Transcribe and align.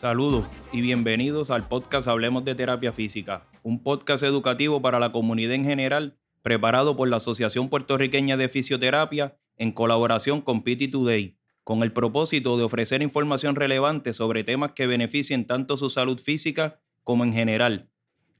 Saludos 0.00 0.46
y 0.72 0.80
bienvenidos 0.80 1.50
al 1.50 1.68
podcast 1.68 2.08
Hablemos 2.08 2.42
de 2.46 2.54
Terapia 2.54 2.90
Física, 2.90 3.46
un 3.62 3.82
podcast 3.82 4.22
educativo 4.22 4.80
para 4.80 4.98
la 4.98 5.12
comunidad 5.12 5.52
en 5.52 5.66
general, 5.66 6.16
preparado 6.40 6.96
por 6.96 7.06
la 7.10 7.18
Asociación 7.18 7.68
Puertorriqueña 7.68 8.38
de 8.38 8.48
Fisioterapia 8.48 9.36
en 9.58 9.72
colaboración 9.72 10.40
con 10.40 10.62
PT 10.62 10.88
Today, 10.88 11.36
con 11.64 11.82
el 11.82 11.92
propósito 11.92 12.56
de 12.56 12.62
ofrecer 12.64 13.02
información 13.02 13.56
relevante 13.56 14.14
sobre 14.14 14.42
temas 14.42 14.72
que 14.72 14.86
beneficien 14.86 15.46
tanto 15.46 15.76
su 15.76 15.90
salud 15.90 16.18
física 16.18 16.80
como 17.04 17.24
en 17.24 17.34
general. 17.34 17.90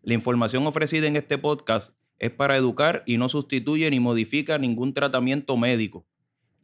La 0.00 0.14
información 0.14 0.66
ofrecida 0.66 1.08
en 1.08 1.16
este 1.16 1.36
podcast 1.36 1.95
es 2.18 2.30
para 2.30 2.56
educar 2.56 3.02
y 3.04 3.18
no 3.18 3.28
sustituye 3.28 3.90
ni 3.90 4.00
modifica 4.00 4.56
ningún 4.56 4.95
tratamiento 4.95 5.58
médico. 5.58 6.06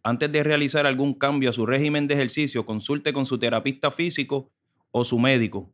Antes 0.03 0.33
de 0.33 0.43
realizar 0.43 0.87
algún 0.87 1.13
cambio 1.13 1.51
a 1.51 1.53
su 1.53 1.67
régimen 1.67 2.07
de 2.07 2.15
ejercicio, 2.15 2.65
consulte 2.65 3.13
con 3.13 3.27
su 3.27 3.39
terapista 3.39 3.91
físico 3.91 4.53
o 4.99 5.05
su 5.05 5.19
médico. 5.19 5.71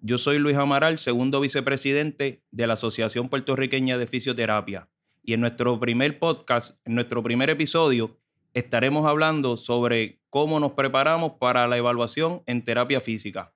Yo 0.00 0.16
soy 0.16 0.38
Luis 0.38 0.56
Amaral, 0.56 0.98
segundo 0.98 1.42
vicepresidente 1.42 2.42
de 2.50 2.66
la 2.66 2.72
Asociación 2.72 3.28
Puertorriqueña 3.28 3.98
de 3.98 4.06
Fisioterapia. 4.06 4.88
Y 5.22 5.34
en 5.34 5.42
nuestro 5.42 5.78
primer 5.78 6.18
podcast, 6.18 6.80
en 6.86 6.94
nuestro 6.94 7.22
primer 7.22 7.50
episodio, 7.50 8.18
estaremos 8.54 9.04
hablando 9.04 9.58
sobre 9.58 10.22
cómo 10.30 10.58
nos 10.58 10.72
preparamos 10.72 11.32
para 11.32 11.68
la 11.68 11.76
evaluación 11.76 12.42
en 12.46 12.64
terapia 12.64 13.02
física. 13.02 13.52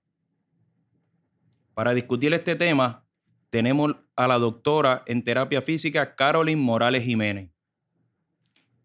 Para 1.73 1.95
discutir 1.95 2.35
este 2.35 2.55
tema, 2.55 3.07
tenemos 3.49 3.97
a 4.17 4.29
la 4.29 4.39
doctora 4.39 5.03
en 5.07 5.25
terapia 5.25 5.63
física 5.63 6.15
Carolyn 6.15 6.59
Morales 6.59 7.05
Jiménez. 7.05 7.57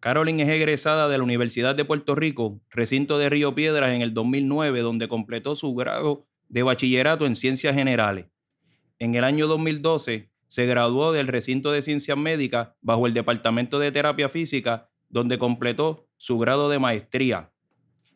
Carolyn 0.02 0.40
es 0.40 0.50
egresada 0.50 1.10
de 1.10 1.20
la 1.20 1.24
Universidad 1.24 1.76
de 1.76 1.86
Puerto 1.86 2.16
Rico, 2.16 2.60
recinto 2.72 3.20
de 3.20 3.30
Río 3.30 3.54
Piedras, 3.54 3.92
en 3.92 4.02
el 4.02 4.16
2009, 4.16 4.82
donde 4.82 5.08
completó 5.08 5.54
su 5.54 5.76
grado 5.76 6.28
de 6.52 6.64
bachillerato 6.64 7.26
en 7.26 7.36
ciencias 7.36 7.74
generales. 7.74 8.26
En 9.00 9.16
el 9.16 9.24
año 9.24 9.48
2012 9.48 10.30
se 10.50 10.66
graduó 10.66 11.14
del 11.14 11.28
recinto 11.28 11.72
de 11.72 11.82
ciencias 11.82 12.18
médicas 12.18 12.72
bajo 12.82 13.08
el 13.08 13.14
Departamento 13.14 13.80
de 13.80 13.92
Terapia 13.92 14.28
Física, 14.28 14.90
donde 15.10 15.40
completó 15.40 16.10
su 16.18 16.38
grado 16.38 16.70
de 16.70 16.78
maestría. 16.78 17.54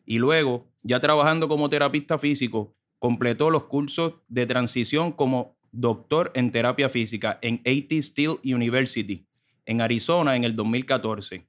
Y 0.04 0.18
luego, 0.18 0.68
ya 0.82 1.00
trabajando 1.00 1.48
como 1.48 1.70
terapista 1.70 2.18
físico, 2.18 2.76
completó 2.98 3.48
los 3.48 3.64
cursos 3.64 4.16
de 4.28 4.46
transición 4.46 5.12
como 5.12 5.56
doctor 5.72 6.30
en 6.34 6.52
terapia 6.52 6.90
física 6.90 7.38
en 7.40 7.62
AT 7.64 8.02
Steel 8.02 8.38
University, 8.44 9.26
en 9.64 9.80
Arizona, 9.80 10.36
en 10.36 10.44
el 10.44 10.54
2014. 10.54 11.48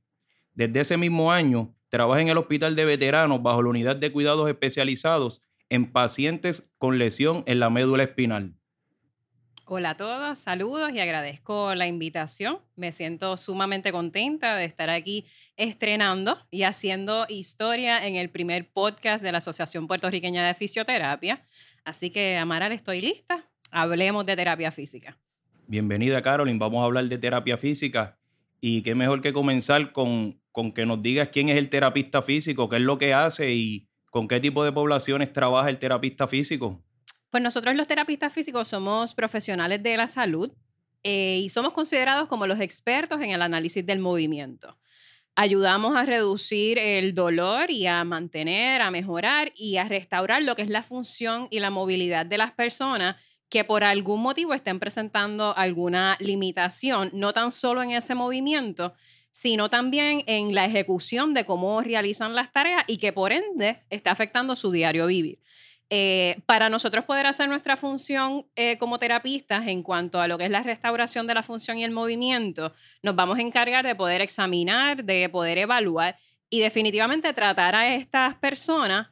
Desde 0.53 0.79
ese 0.79 0.95
mismo 0.95 1.33
año, 1.33 1.75
trabaja 1.89 2.21
en 2.21 2.29
el 2.29 2.37
Hospital 2.37 2.77
de 2.77 2.85
Veteranos 2.85 3.43
bajo 3.43 3.61
la 3.61 3.69
unidad 3.69 3.97
de 3.97 4.11
cuidados 4.11 4.49
especializados 4.49 5.41
en 5.69 5.91
pacientes 5.91 6.71
con 6.77 6.97
lesión 6.97 7.43
en 7.45 7.59
la 7.59 7.69
médula 7.69 8.03
espinal. 8.03 8.53
Hola 9.69 9.89
a 9.89 9.97
todos, 9.97 10.37
saludos 10.37 10.91
y 10.93 10.99
agradezco 11.01 11.75
la 11.75 11.87
invitación. 11.87 12.59
Me 12.77 12.93
siento 12.93 13.35
sumamente 13.35 13.91
contenta 13.91 14.55
de 14.55 14.63
estar 14.63 14.89
aquí 14.89 15.25
estrenando 15.57 16.37
y 16.49 16.63
haciendo 16.63 17.25
historia 17.27 18.07
en 18.07 18.15
el 18.15 18.29
primer 18.29 18.71
podcast 18.71 19.21
de 19.21 19.33
la 19.33 19.39
Asociación 19.39 19.87
Puertorriqueña 19.87 20.47
de 20.47 20.53
Fisioterapia. 20.53 21.45
Así 21.83 22.11
que, 22.11 22.37
Amaral, 22.37 22.71
estoy 22.71 23.01
lista. 23.01 23.43
Hablemos 23.69 24.25
de 24.25 24.37
terapia 24.37 24.71
física. 24.71 25.17
Bienvenida, 25.67 26.21
Carolyn. 26.21 26.59
Vamos 26.59 26.81
a 26.81 26.85
hablar 26.85 27.03
de 27.09 27.17
terapia 27.17 27.57
física. 27.57 28.17
Y 28.61 28.83
qué 28.83 28.95
mejor 28.95 29.19
que 29.19 29.33
comenzar 29.33 29.91
con, 29.91 30.39
con 30.53 30.71
que 30.71 30.85
nos 30.85 31.01
digas 31.01 31.27
quién 31.27 31.49
es 31.49 31.57
el 31.57 31.69
terapista 31.69 32.21
físico, 32.21 32.69
qué 32.69 32.77
es 32.77 32.83
lo 32.83 32.97
que 32.97 33.13
hace 33.13 33.53
y 33.53 33.89
con 34.17 34.27
qué 34.27 34.39
tipo 34.39 34.63
de 34.63 34.71
poblaciones 34.71 35.31
trabaja 35.31 35.69
el 35.69 35.77
terapista 35.77 36.27
físico. 36.27 36.81
Pues 37.29 37.43
nosotros 37.43 37.75
los 37.75 37.85
terapistas 37.85 38.33
físicos 38.33 38.67
somos 38.67 39.13
profesionales 39.13 39.83
de 39.83 39.95
la 39.95 40.07
salud 40.07 40.51
eh, 41.03 41.37
y 41.43 41.49
somos 41.49 41.71
considerados 41.71 42.27
como 42.27 42.47
los 42.47 42.59
expertos 42.59 43.21
en 43.21 43.29
el 43.29 43.43
análisis 43.43 43.85
del 43.85 43.99
movimiento. 43.99 44.75
Ayudamos 45.35 45.95
a 45.95 46.03
reducir 46.03 46.79
el 46.79 47.13
dolor 47.13 47.69
y 47.69 47.85
a 47.85 48.03
mantener, 48.05 48.81
a 48.81 48.89
mejorar 48.89 49.51
y 49.55 49.77
a 49.77 49.83
restaurar 49.83 50.41
lo 50.41 50.55
que 50.55 50.63
es 50.63 50.69
la 50.69 50.81
función 50.81 51.47
y 51.51 51.59
la 51.59 51.69
movilidad 51.69 52.25
de 52.25 52.39
las 52.39 52.53
personas 52.53 53.17
que 53.49 53.65
por 53.65 53.83
algún 53.83 54.21
motivo 54.21 54.55
estén 54.55 54.79
presentando 54.79 55.55
alguna 55.55 56.17
limitación, 56.19 57.11
no 57.13 57.33
tan 57.33 57.51
solo 57.51 57.83
en 57.83 57.91
ese 57.91 58.15
movimiento, 58.15 58.95
sino 59.39 59.69
también 59.69 60.23
en 60.25 60.55
la 60.55 60.65
ejecución 60.65 61.35
de 61.35 61.45
cómo 61.45 61.79
realizan 61.81 62.33
las 62.33 62.51
tareas 62.51 62.83
y 62.87 62.97
que 62.97 63.13
por 63.13 63.31
ende 63.31 63.83
está 63.91 64.09
afectando 64.09 64.55
su 64.55 64.71
diario 64.71 65.05
vivir. 65.05 65.37
Eh, 65.91 66.41
para 66.47 66.69
nosotros 66.69 67.05
poder 67.05 67.27
hacer 67.27 67.47
nuestra 67.47 67.77
función 67.77 68.47
eh, 68.55 68.79
como 68.79 68.97
terapistas 68.97 69.67
en 69.67 69.83
cuanto 69.83 70.19
a 70.19 70.27
lo 70.27 70.39
que 70.39 70.45
es 70.45 70.51
la 70.51 70.63
restauración 70.63 71.27
de 71.27 71.35
la 71.35 71.43
función 71.43 71.77
y 71.77 71.83
el 71.83 71.91
movimiento, 71.91 72.73
nos 73.03 73.15
vamos 73.15 73.37
a 73.37 73.43
encargar 73.43 73.85
de 73.85 73.93
poder 73.93 74.21
examinar, 74.21 75.03
de 75.03 75.29
poder 75.29 75.59
evaluar 75.59 76.17
y 76.49 76.61
definitivamente 76.61 77.31
tratar 77.31 77.75
a 77.75 77.93
estas 77.93 78.37
personas 78.37 79.09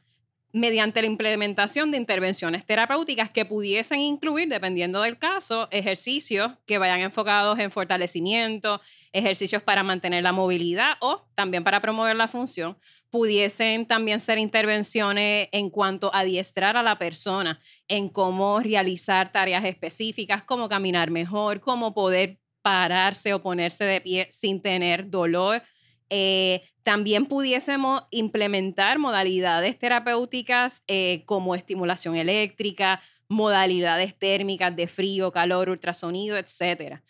mediante 0.56 1.02
la 1.02 1.06
implementación 1.06 1.90
de 1.90 1.98
intervenciones 1.98 2.64
terapéuticas 2.64 3.30
que 3.30 3.44
pudiesen 3.44 4.00
incluir, 4.00 4.48
dependiendo 4.48 5.02
del 5.02 5.18
caso, 5.18 5.68
ejercicios 5.70 6.52
que 6.66 6.78
vayan 6.78 7.00
enfocados 7.00 7.58
en 7.58 7.70
fortalecimiento, 7.70 8.80
ejercicios 9.12 9.62
para 9.62 9.82
mantener 9.82 10.22
la 10.22 10.32
movilidad 10.32 10.94
o 11.00 11.26
también 11.34 11.62
para 11.62 11.82
promover 11.82 12.16
la 12.16 12.26
función. 12.26 12.78
Pudiesen 13.10 13.84
también 13.86 14.18
ser 14.18 14.38
intervenciones 14.38 15.48
en 15.52 15.68
cuanto 15.68 16.12
a 16.14 16.20
adiestrar 16.20 16.78
a 16.78 16.82
la 16.82 16.96
persona 16.96 17.60
en 17.86 18.08
cómo 18.08 18.60
realizar 18.60 19.32
tareas 19.32 19.64
específicas, 19.64 20.42
cómo 20.42 20.70
caminar 20.70 21.10
mejor, 21.10 21.60
cómo 21.60 21.92
poder 21.92 22.38
pararse 22.62 23.34
o 23.34 23.42
ponerse 23.42 23.84
de 23.84 24.00
pie 24.00 24.28
sin 24.30 24.62
tener 24.62 25.10
dolor 25.10 25.62
eh, 26.10 26.62
también 26.82 27.26
pudiésemos 27.26 28.02
implementar 28.10 28.98
modalidades 28.98 29.78
terapéuticas 29.78 30.82
eh, 30.86 31.24
como 31.26 31.54
estimulación 31.54 32.16
eléctrica, 32.16 33.00
modalidades 33.28 34.16
térmicas 34.16 34.74
de 34.76 34.86
frío, 34.86 35.32
calor, 35.32 35.68
ultrasonido, 35.68 36.36
etc. 36.36 37.00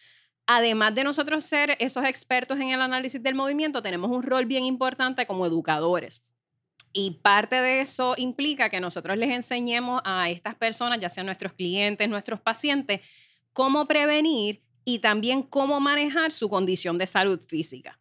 Además 0.47 0.95
de 0.95 1.05
nosotros 1.05 1.45
ser 1.45 1.77
esos 1.81 2.05
expertos 2.05 2.59
en 2.59 2.71
el 2.71 2.81
análisis 2.81 3.23
del 3.23 3.35
movimiento, 3.35 3.83
tenemos 3.83 4.11
un 4.11 4.23
rol 4.23 4.47
bien 4.47 4.65
importante 4.65 5.27
como 5.27 5.45
educadores. 5.45 6.23
Y 6.93 7.19
parte 7.23 7.57
de 7.57 7.83
eso 7.83 8.15
implica 8.17 8.71
que 8.71 8.81
nosotros 8.81 9.19
les 9.19 9.29
enseñemos 9.29 10.01
a 10.05 10.31
estas 10.31 10.55
personas, 10.55 10.99
ya 10.99 11.11
sean 11.11 11.27
nuestros 11.27 11.53
clientes, 11.53 12.09
nuestros 12.09 12.41
pacientes, 12.41 13.03
cómo 13.53 13.87
prevenir 13.87 14.63
y 14.87 15.01
también 15.01 15.43
cómo 15.43 15.81
manejar 15.81 16.33
su 16.33 16.49
condición 16.49 16.97
de 16.97 17.07
salud 17.07 17.41
física. 17.41 17.96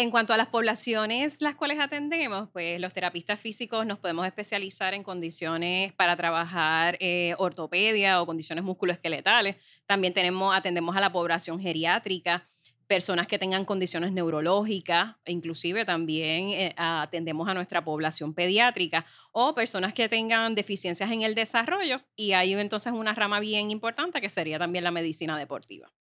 En 0.00 0.10
cuanto 0.10 0.32
a 0.32 0.38
las 0.38 0.48
poblaciones 0.48 1.42
las 1.42 1.56
cuales 1.56 1.78
atendemos, 1.78 2.48
pues 2.54 2.80
los 2.80 2.94
terapistas 2.94 3.38
físicos 3.38 3.84
nos 3.84 3.98
podemos 3.98 4.26
especializar 4.26 4.94
en 4.94 5.02
condiciones 5.02 5.92
para 5.92 6.16
trabajar 6.16 6.96
eh, 7.00 7.34
ortopedia 7.36 8.22
o 8.22 8.24
condiciones 8.24 8.64
musculoesqueletales. 8.64 9.56
También 9.84 10.14
tenemos, 10.14 10.56
atendemos 10.56 10.96
a 10.96 11.00
la 11.00 11.12
población 11.12 11.60
geriátrica, 11.60 12.46
personas 12.86 13.26
que 13.26 13.38
tengan 13.38 13.66
condiciones 13.66 14.12
neurológicas, 14.12 15.16
e 15.26 15.32
inclusive 15.32 15.84
también 15.84 16.48
eh, 16.48 16.74
atendemos 16.78 17.46
a 17.46 17.52
nuestra 17.52 17.84
población 17.84 18.32
pediátrica 18.32 19.04
o 19.32 19.54
personas 19.54 19.92
que 19.92 20.08
tengan 20.08 20.54
deficiencias 20.54 21.10
en 21.10 21.20
el 21.20 21.34
desarrollo. 21.34 22.00
Y 22.16 22.32
hay 22.32 22.54
entonces 22.54 22.94
una 22.94 23.14
rama 23.14 23.38
bien 23.38 23.70
importante 23.70 24.22
que 24.22 24.30
sería 24.30 24.58
también 24.58 24.82
la 24.82 24.92
medicina 24.92 25.38
deportiva. 25.38 25.92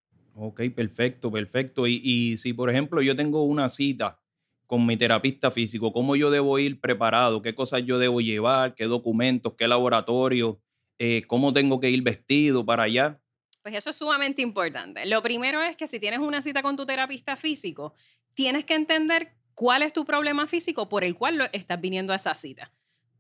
Ok, 0.42 0.62
perfecto, 0.74 1.30
perfecto. 1.30 1.86
Y, 1.86 2.38
si, 2.38 2.54
por 2.54 2.70
ejemplo, 2.70 3.02
yo 3.02 3.14
tengo 3.14 3.44
una 3.44 3.68
cita 3.68 4.22
con 4.68 4.86
mi 4.86 4.96
terapista 4.96 5.52
físico, 5.52 5.92
¿cómo 5.92 6.16
yo 6.16 6.32
debo 6.32 6.58
ir 6.60 6.80
preparado? 6.80 7.42
¿Qué 7.42 7.54
cosas 7.54 7.84
yo 7.86 8.00
debo 8.00 8.22
llevar? 8.22 8.74
¿Qué 8.74 8.86
documentos? 8.86 9.56
¿Qué 9.58 9.68
laboratorio? 9.68 10.62
Eh, 10.98 11.24
¿Cómo 11.28 11.52
tengo 11.52 11.82
que 11.82 11.90
ir 11.90 12.04
vestido 12.04 12.66
para 12.66 12.84
allá? 12.84 13.20
Pues 13.62 13.76
eso 13.76 13.90
es 13.90 13.98
sumamente 13.98 14.42
importante. 14.42 15.06
Lo 15.08 15.22
primero 15.22 15.62
es 15.62 15.76
que 15.76 15.88
si 15.88 16.00
tienes 16.00 16.20
una 16.20 16.40
cita 16.40 16.62
con 16.62 16.78
tu 16.78 16.86
terapista 16.86 17.36
físico, 17.36 17.94
tienes 18.34 18.64
que 18.64 18.76
entender 18.76 19.34
cuál 19.56 19.82
es 19.82 19.92
tu 19.92 20.06
problema 20.06 20.48
físico 20.48 20.88
por 20.88 21.04
el 21.04 21.16
cual 21.16 21.50
estás 21.52 21.82
viniendo 21.82 22.14
a 22.14 22.16
esa 22.16 22.34
cita. 22.34 22.72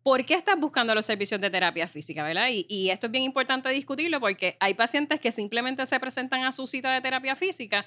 ¿Por 0.03 0.25
qué 0.25 0.33
estás 0.35 0.59
buscando 0.59 0.95
los 0.95 1.05
servicios 1.05 1.39
de 1.41 1.49
terapia 1.49 1.87
física, 1.87 2.23
verdad? 2.23 2.47
Y, 2.51 2.89
esto 2.89 3.07
es 3.07 3.11
bien 3.11 3.23
importante 3.23 3.69
discutirlo 3.69 4.19
porque 4.19 4.57
hay 4.59 4.73
pacientes 4.73 5.19
que 5.19 5.31
simplemente 5.31 5.85
se 5.85 5.99
presentan 5.99 6.43
a 6.43 6.51
su 6.51 6.67
cita 6.67 6.93
de 6.93 7.01
terapia 7.01 7.35
física 7.35 7.85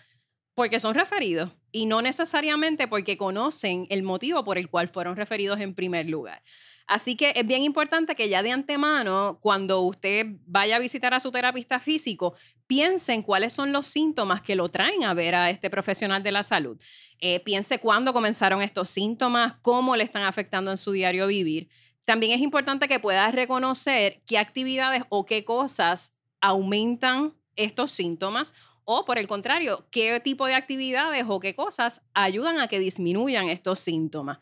porque 0.54 0.80
son 0.80 0.94
referidos 0.94 1.50
y 1.70 1.86
no 1.86 2.02
necesariamente 2.02 2.86
porque 2.86 3.16
conocen 3.16 3.86
el 3.88 4.02
motivo 4.02 4.44
por 4.44 4.58
el 4.58 4.68
cual 4.68 4.88
fueron 4.88 5.16
referidos 5.16 5.60
en 5.60 5.74
primer 5.74 6.08
lugar. 6.08 6.42
Así 6.86 7.16
que 7.16 7.32
es 7.34 7.46
bien 7.46 7.62
importante 7.62 8.14
que 8.14 8.28
ya 8.28 8.42
de 8.42 8.50
antemano, 8.50 9.38
cuando 9.40 9.80
usted 9.80 10.26
vaya 10.44 10.76
a 10.76 10.78
visitar 10.78 11.14
a 11.14 11.20
su 11.20 11.30
terapista 11.30 11.80
físico, 11.80 12.34
piensen 12.66 13.22
cuáles 13.22 13.52
son 13.52 13.72
los 13.72 13.86
síntomas 13.86 14.42
que 14.42 14.56
lo 14.56 14.68
traen 14.68 15.04
a 15.04 15.14
ver 15.14 15.34
a 15.34 15.48
este 15.48 15.70
profesional 15.70 16.22
de 16.22 16.32
la 16.32 16.42
salud. 16.42 16.78
Eh, 17.18 17.40
piense 17.40 17.78
cuándo 17.78 18.12
comenzaron 18.12 18.62
estos 18.62 18.90
síntomas, 18.90 19.54
cómo 19.62 19.96
le 19.96 20.04
están 20.04 20.24
afectando 20.24 20.70
en 20.70 20.76
su 20.76 20.92
diario 20.92 21.28
vivir 21.28 21.70
también 22.04 22.32
es 22.32 22.40
importante 22.40 22.88
que 22.88 23.00
puedas 23.00 23.34
reconocer 23.34 24.22
qué 24.26 24.38
actividades 24.38 25.04
o 25.08 25.24
qué 25.24 25.44
cosas 25.44 26.14
aumentan 26.40 27.34
estos 27.56 27.92
síntomas 27.92 28.54
o 28.84 29.04
por 29.04 29.18
el 29.18 29.26
contrario, 29.26 29.86
qué 29.90 30.18
tipo 30.20 30.46
de 30.46 30.54
actividades 30.54 31.24
o 31.28 31.38
qué 31.38 31.54
cosas 31.54 32.02
ayudan 32.14 32.58
a 32.58 32.66
que 32.66 32.80
disminuyan 32.80 33.48
estos 33.48 33.78
síntomas. 33.78 34.38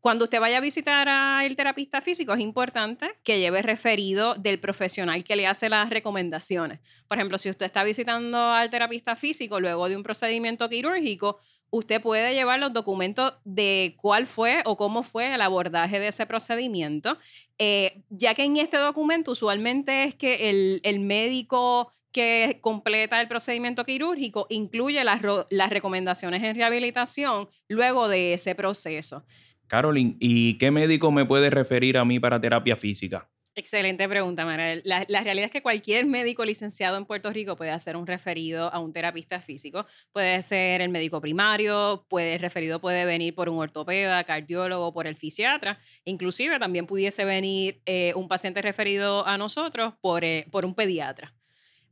Cuando 0.00 0.24
usted 0.24 0.40
vaya 0.40 0.58
a 0.58 0.60
visitar 0.62 1.08
al 1.10 1.54
terapista 1.56 2.00
físico, 2.00 2.32
es 2.32 2.40
importante 2.40 3.18
que 3.22 3.38
lleve 3.38 3.60
referido 3.60 4.34
del 4.34 4.58
profesional 4.58 5.24
que 5.24 5.36
le 5.36 5.46
hace 5.46 5.68
las 5.68 5.90
recomendaciones. 5.90 6.80
Por 7.06 7.18
ejemplo, 7.18 7.36
si 7.36 7.50
usted 7.50 7.66
está 7.66 7.84
visitando 7.84 8.38
al 8.38 8.70
terapista 8.70 9.14
físico 9.14 9.60
luego 9.60 9.90
de 9.90 9.96
un 9.96 10.02
procedimiento 10.02 10.70
quirúrgico, 10.70 11.38
usted 11.70 12.00
puede 12.00 12.34
llevar 12.34 12.60
los 12.60 12.72
documentos 12.72 13.34
de 13.44 13.94
cuál 13.96 14.26
fue 14.26 14.62
o 14.64 14.76
cómo 14.76 15.02
fue 15.02 15.34
el 15.34 15.40
abordaje 15.40 15.98
de 15.98 16.08
ese 16.08 16.26
procedimiento, 16.26 17.18
eh, 17.58 18.02
ya 18.10 18.34
que 18.34 18.44
en 18.44 18.56
este 18.56 18.76
documento 18.76 19.32
usualmente 19.32 20.04
es 20.04 20.14
que 20.14 20.50
el, 20.50 20.80
el 20.82 21.00
médico 21.00 21.92
que 22.12 22.58
completa 22.60 23.20
el 23.20 23.28
procedimiento 23.28 23.84
quirúrgico 23.84 24.46
incluye 24.50 25.02
las, 25.04 25.22
las 25.50 25.70
recomendaciones 25.70 26.42
en 26.42 26.54
rehabilitación 26.54 27.48
luego 27.68 28.08
de 28.08 28.34
ese 28.34 28.54
proceso. 28.54 29.24
Carolyn, 29.68 30.16
¿y 30.18 30.58
qué 30.58 30.72
médico 30.72 31.12
me 31.12 31.24
puede 31.24 31.50
referir 31.50 31.96
a 31.96 32.04
mí 32.04 32.18
para 32.18 32.40
terapia 32.40 32.74
física? 32.74 33.28
Excelente 33.60 34.08
pregunta, 34.08 34.46
Manuel. 34.46 34.80
La, 34.86 35.04
realidad 35.04 35.44
es 35.44 35.50
que 35.50 35.60
cualquier 35.60 36.06
médico 36.06 36.46
licenciado 36.46 36.96
en 36.96 37.04
Puerto 37.04 37.30
Rico 37.30 37.56
puede 37.56 37.70
hacer 37.70 37.94
un 37.94 38.06
referido 38.06 38.72
a 38.72 38.78
un 38.78 38.94
terapista 38.94 39.38
físico. 39.38 39.84
Puede 40.12 40.40
ser 40.40 40.80
el 40.80 40.88
médico 40.88 41.20
primario, 41.20 42.06
puede, 42.08 42.32
el 42.32 42.40
referido 42.40 42.80
puede 42.80 43.04
venir 43.04 43.34
por 43.34 43.50
un 43.50 43.58
ortopeda, 43.58 44.24
cardiólogo, 44.24 44.94
por 44.94 45.06
el 45.06 45.14
fisiatra. 45.14 45.78
Inclusive 46.06 46.58
también 46.58 46.86
pudiese 46.86 47.26
venir 47.26 47.82
eh, 47.84 48.14
un 48.16 48.28
paciente 48.28 48.62
referido 48.62 49.26
a 49.26 49.36
nosotros 49.36 49.92
por, 50.00 50.24
eh, 50.24 50.46
por 50.50 50.64
un 50.64 50.74
pediatra. 50.74 51.34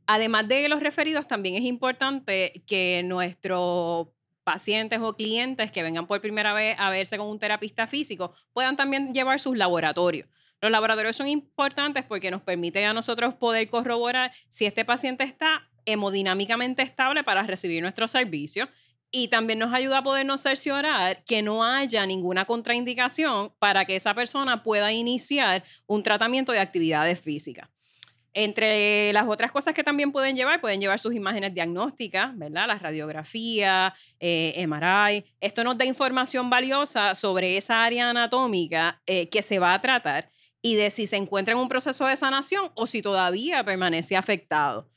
Además 0.07 0.47
de 0.47 0.69
los 0.69 0.79
referidos, 0.79 1.27
también 1.27 1.53
es 1.53 1.65
importante 1.65 2.63
que 2.65 3.03
nuestros 3.05 4.07
pacientes 4.43 4.99
o 5.03 5.13
clientes 5.13 5.69
que 5.69 5.83
vengan 5.83 6.07
por 6.07 6.19
primera 6.19 6.51
vez 6.53 6.75
a 6.79 6.89
verse 6.89 7.19
con 7.19 7.27
un 7.27 7.37
terapista 7.37 7.85
físico 7.85 8.33
puedan 8.53 8.75
también 8.75 9.13
llevar 9.13 9.39
sus 9.39 9.55
laboratorios. 9.55 10.27
Los 10.61 10.71
laboratorios 10.71 11.15
son 11.15 11.27
importantes 11.27 12.03
porque 12.03 12.31
nos 12.31 12.41
permite 12.41 12.85
a 12.85 12.93
nosotros 12.93 13.33
poder 13.35 13.69
corroborar 13.69 14.31
si 14.49 14.65
este 14.65 14.83
paciente 14.83 15.23
está 15.23 15.69
hemodinámicamente 15.85 16.81
estable 16.81 17.23
para 17.23 17.43
recibir 17.43 17.81
nuestro 17.81 18.07
servicio 18.07 18.67
y 19.11 19.29
también 19.29 19.59
nos 19.59 19.73
ayuda 19.73 19.99
a 19.99 20.03
podernos 20.03 20.41
cerciorar 20.41 21.23
que 21.23 21.41
no 21.41 21.63
haya 21.63 22.05
ninguna 22.05 22.45
contraindicación 22.45 23.51
para 23.57 23.85
que 23.85 23.95
esa 23.95 24.13
persona 24.13 24.63
pueda 24.63 24.91
iniciar 24.91 25.63
un 25.87 26.03
tratamiento 26.03 26.51
de 26.51 26.59
actividades 26.59 27.19
físicas. 27.19 27.69
Entre 28.33 29.11
las 29.11 29.27
otras 29.27 29.51
cosas 29.51 29.73
que 29.73 29.83
también 29.83 30.11
pueden 30.11 30.35
llevar, 30.35 30.61
pueden 30.61 30.79
llevar 30.79 30.99
sus 30.99 31.15
imágenes 31.15 31.53
diagnósticas, 31.53 32.37
¿verdad? 32.37 32.67
La 32.67 32.77
radiografía, 32.77 33.93
eh, 34.19 34.53
MRI. 34.67 35.25
Esto 35.41 35.63
nos 35.63 35.77
da 35.77 35.85
información 35.85 36.47
valiosa 36.49 37.15
sobre 37.15 37.57
esa 37.57 37.83
área 37.83 38.11
anatómica 38.11 39.01
eh, 39.07 39.29
que 39.29 39.41
se 39.41 39.57
va 39.57 39.73
a 39.73 39.81
tratar 39.81 40.29
y 40.61 40.75
de 40.75 40.89
si 40.89 41.07
se 41.07 41.17
encuentra 41.17 41.53
en 41.53 41.59
un 41.59 41.67
proceso 41.67 42.05
de 42.05 42.15
sanación 42.15 42.71
o 42.75 42.87
si 42.87 43.01
todavía 43.01 43.63
permanece 43.63 44.15
afectado. 44.15 44.89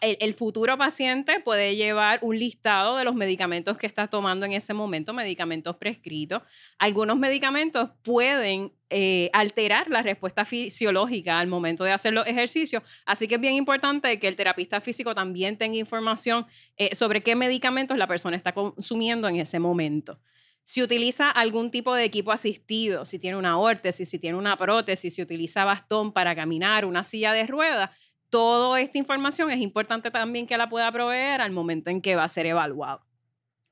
El, 0.00 0.34
futuro 0.34 0.78
paciente 0.78 1.40
puede 1.40 1.74
llevar 1.74 2.20
un 2.22 2.38
listado 2.38 2.96
de 2.96 3.04
los 3.04 3.16
medicamentos 3.16 3.76
que 3.76 3.88
está 3.88 4.06
tomando 4.06 4.46
en 4.46 4.52
ese 4.52 4.74
momento, 4.74 5.12
medicamentos 5.12 5.76
prescritos. 5.76 6.42
Algunos 6.78 7.18
medicamentos 7.18 7.90
pueden 8.02 8.72
eh, 8.90 9.30
alterar 9.32 9.90
la 9.90 10.02
respuesta 10.02 10.44
fisiológica 10.44 11.40
al 11.40 11.48
momento 11.48 11.82
de 11.82 11.90
hacer 11.90 12.12
los 12.12 12.28
ejercicios, 12.28 12.84
así 13.06 13.26
que 13.26 13.34
es 13.34 13.40
bien 13.40 13.54
importante 13.54 14.20
que 14.20 14.28
el 14.28 14.36
terapista 14.36 14.80
físico 14.80 15.16
también 15.16 15.58
tenga 15.58 15.78
información 15.78 16.46
eh, 16.76 16.94
sobre 16.94 17.24
qué 17.24 17.34
medicamentos 17.34 17.98
la 17.98 18.06
persona 18.06 18.36
está 18.36 18.52
consumiendo 18.54 19.26
en 19.26 19.36
ese 19.40 19.58
momento 19.58 20.20
si 20.64 20.82
utiliza 20.82 21.30
algún 21.30 21.70
tipo 21.70 21.94
de 21.94 22.04
equipo 22.04 22.32
asistido, 22.32 23.04
si 23.04 23.18
tiene 23.18 23.36
una 23.36 23.58
órtesis, 23.58 24.08
si 24.08 24.18
tiene 24.18 24.38
una 24.38 24.56
prótesis, 24.56 25.14
si 25.14 25.22
utiliza 25.22 25.64
bastón 25.64 26.10
para 26.10 26.34
caminar, 26.34 26.86
una 26.86 27.04
silla 27.04 27.32
de 27.32 27.46
ruedas, 27.46 27.90
toda 28.30 28.80
esta 28.80 28.96
información 28.96 29.50
es 29.50 29.60
importante 29.60 30.10
también 30.10 30.46
que 30.46 30.56
la 30.56 30.68
pueda 30.68 30.90
proveer 30.90 31.42
al 31.42 31.52
momento 31.52 31.90
en 31.90 32.00
que 32.00 32.16
va 32.16 32.24
a 32.24 32.28
ser 32.28 32.46
evaluado. 32.46 33.06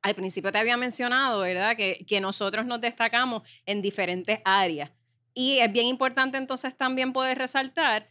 Al 0.03 0.15
principio 0.15 0.53
te 0.53 0.59
había 0.59 0.77
mencionado, 0.77 1.41
¿verdad?, 1.41 1.77
que, 1.77 2.05
que 2.07 2.21
nosotros 2.21 2.67
nos 2.67 2.81
destacamos 2.81 3.43
en 3.65 3.81
diferentes 3.81 4.41
áreas. 4.45 4.91
Y 5.33 5.59
es 5.59 5.73
bien 5.73 5.87
importante 5.87 6.37
entonces 6.37 6.77
también 6.77 7.15
poder 7.15 7.39
resaltar 7.39 8.11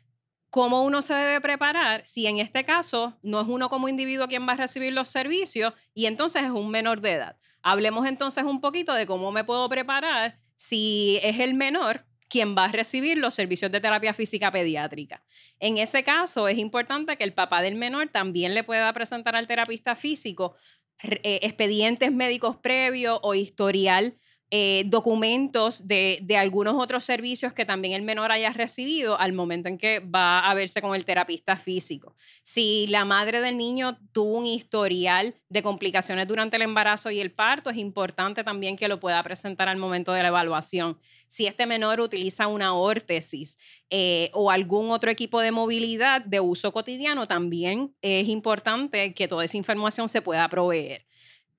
cómo 0.50 0.84
uno 0.84 1.02
se 1.02 1.14
debe 1.14 1.40
preparar 1.40 2.02
si 2.06 2.26
en 2.26 2.40
este 2.40 2.66
caso 2.66 3.18
no 3.22 3.42
es 3.42 3.48
uno 3.48 3.70
como 3.70 3.88
individuo 3.88 4.28
quien 4.28 4.48
va 4.48 4.54
a 4.54 4.58
recibir 4.58 4.92
los 4.92 5.08
servicios 5.08 5.74
y 5.94 6.08
entonces 6.08 6.44
es 6.44 6.52
un 6.52 6.72
menor 6.72 7.00
de 7.00 7.12
edad. 7.12 7.38
Hablemos 7.64 8.06
entonces 8.06 8.44
un 8.44 8.62
poquito 8.62 8.94
de 8.94 9.06
cómo 9.06 9.32
me 9.32 9.44
puedo 9.44 9.68
preparar 9.70 10.40
si 10.56 11.20
es 11.24 11.40
el 11.40 11.54
menor 11.54 12.06
quien 12.28 12.56
va 12.56 12.66
a 12.66 12.72
recibir 12.72 13.18
los 13.18 13.34
servicios 13.34 13.72
de 13.72 13.82
terapia 13.82 14.14
física 14.14 14.52
pediátrica. 14.52 15.24
En 15.60 15.78
ese 15.78 16.04
caso, 16.04 16.48
es 16.48 16.58
importante 16.58 17.18
que 17.18 17.26
el 17.26 17.34
papá 17.34 17.62
del 17.62 17.76
menor 17.76 18.08
también 18.08 18.54
le 18.54 18.64
pueda 18.64 18.92
presentar 18.94 19.36
al 19.36 19.48
terapista 19.48 19.96
físico 19.96 20.56
eh, 21.04 21.40
expedientes 21.44 22.12
médicos 22.12 22.58
previos 22.58 23.20
o 23.22 23.36
historial 23.36 24.18
eh, 24.54 24.84
documentos 24.88 25.88
de, 25.88 26.26
algunos 26.38 26.76
otros 26.78 27.06
servicios 27.06 27.54
que 27.54 27.64
también 27.66 27.94
el 27.94 28.02
menor 28.02 28.34
haya 28.34 28.52
recibido 28.52 29.18
al 29.18 29.32
momento 29.32 29.70
en 29.70 29.78
que 29.78 30.00
va 30.02 30.42
a 30.42 30.54
verse 30.54 30.82
con 30.82 30.94
el 30.94 31.06
terapista 31.06 31.56
físico. 31.56 32.18
Si 32.44 32.86
la 32.88 33.06
madre 33.06 33.40
del 33.40 33.56
niño 33.56 33.98
tuvo 34.12 34.40
un 34.40 34.46
historial 34.46 35.36
de 35.48 35.64
complicaciones 35.64 36.28
durante 36.28 36.58
el 36.58 36.64
embarazo 36.64 37.10
y 37.12 37.22
el 37.22 37.32
parto, 37.32 37.70
es 37.70 37.78
importante 37.78 38.44
también 38.44 38.76
que 38.76 38.90
lo 38.90 39.00
pueda 39.00 39.24
presentar 39.24 39.70
al 39.70 39.78
momento 39.78 40.12
de 40.12 40.22
la 40.22 40.28
evaluación. 40.28 41.00
Si 41.30 41.48
este 41.48 41.66
menor 41.66 42.02
utiliza 42.02 42.48
una 42.48 42.74
órtesis 42.74 43.58
eh, 43.90 44.32
o 44.34 44.52
algún 44.52 44.92
otro 44.92 45.10
equipo 45.10 45.40
de 45.40 45.52
movilidad 45.52 46.26
de 46.26 46.42
uso 46.42 46.74
cotidiano, 46.74 47.26
también 47.26 47.96
es 48.02 48.28
importante 48.28 49.14
que 49.14 49.30
toda 49.30 49.46
esa 49.46 49.56
información 49.56 50.10
se 50.10 50.22
pueda 50.22 50.50
proveer. 50.50 51.06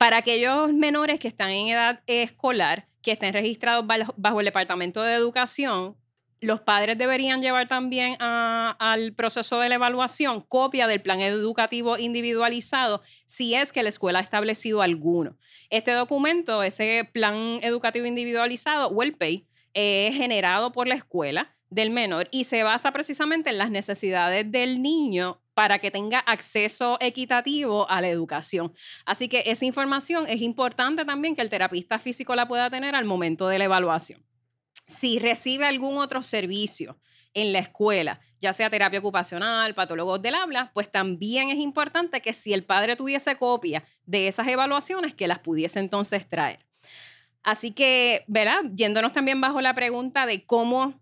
Para 0.02 0.16
aquellos 0.16 0.72
menores 0.72 1.20
que 1.20 1.28
están 1.28 1.50
en 1.50 1.68
edad 1.68 2.00
escolar, 2.08 2.88
que 3.02 3.12
estén 3.12 3.32
registrados 3.32 3.86
bajo 4.16 4.40
el 4.40 4.46
Departamento 4.46 5.00
de 5.00 5.14
Educación, 5.14 5.96
los 6.40 6.60
padres 6.60 6.98
deberían 6.98 7.40
llevar 7.40 7.68
también 7.68 8.16
al 8.18 9.12
proceso 9.12 9.60
de 9.60 9.68
la 9.68 9.76
evaluación 9.76 10.40
copia 10.40 10.88
del 10.88 11.02
plan 11.02 11.20
educativo 11.20 11.98
individualizado 11.98 13.00
si 13.26 13.54
es 13.54 13.70
que 13.70 13.84
la 13.84 13.90
escuela 13.90 14.18
ha 14.18 14.22
establecido 14.22 14.82
alguno. 14.82 15.36
Este 15.70 15.92
documento, 15.92 16.64
ese 16.64 17.08
plan 17.12 17.60
educativo 17.62 18.04
individualizado 18.04 18.88
o 18.88 19.04
el 19.04 19.14
PEI, 19.14 19.46
es 19.72 20.16
generado 20.16 20.72
por 20.72 20.88
la 20.88 20.96
escuela 20.96 21.51
del 21.72 21.90
menor 21.90 22.28
y 22.30 22.44
se 22.44 22.62
basa 22.62 22.92
precisamente 22.92 23.50
en 23.50 23.58
las 23.58 23.70
necesidades 23.70 24.50
del 24.52 24.82
niño 24.82 25.40
para 25.54 25.78
que 25.78 25.90
tenga 25.90 26.18
acceso 26.18 26.98
equitativo 27.00 27.88
a 27.90 28.00
la 28.00 28.08
educación. 28.08 28.72
Así 29.06 29.28
que 29.28 29.42
esa 29.46 29.64
información 29.64 30.26
es 30.28 30.42
importante 30.42 31.04
también 31.04 31.34
que 31.34 31.42
el 31.42 31.48
terapista 31.48 31.98
físico 31.98 32.34
la 32.34 32.46
pueda 32.46 32.68
tener 32.68 32.94
al 32.94 33.06
momento 33.06 33.48
de 33.48 33.58
la 33.58 33.64
evaluación. 33.64 34.22
Si 34.86 35.18
recibe 35.18 35.66
algún 35.66 35.96
otro 35.96 36.22
servicio 36.22 36.98
en 37.32 37.52
la 37.52 37.60
escuela, 37.60 38.20
ya 38.38 38.52
sea 38.52 38.68
terapia 38.68 38.98
ocupacional, 38.98 39.74
patólogos 39.74 40.20
del 40.20 40.34
habla, 40.34 40.70
pues 40.74 40.90
también 40.90 41.48
es 41.48 41.58
importante 41.58 42.20
que 42.20 42.34
si 42.34 42.52
el 42.52 42.64
padre 42.64 42.96
tuviese 42.96 43.36
copia 43.36 43.82
de 44.04 44.28
esas 44.28 44.46
evaluaciones, 44.48 45.14
que 45.14 45.28
las 45.28 45.38
pudiese 45.38 45.80
entonces 45.80 46.28
traer. 46.28 46.66
Así 47.42 47.72
que, 47.72 48.24
¿verdad? 48.28 48.60
Yéndonos 48.74 49.12
también 49.12 49.40
bajo 49.40 49.60
la 49.60 49.74
pregunta 49.74 50.26
de 50.26 50.44
cómo 50.44 51.01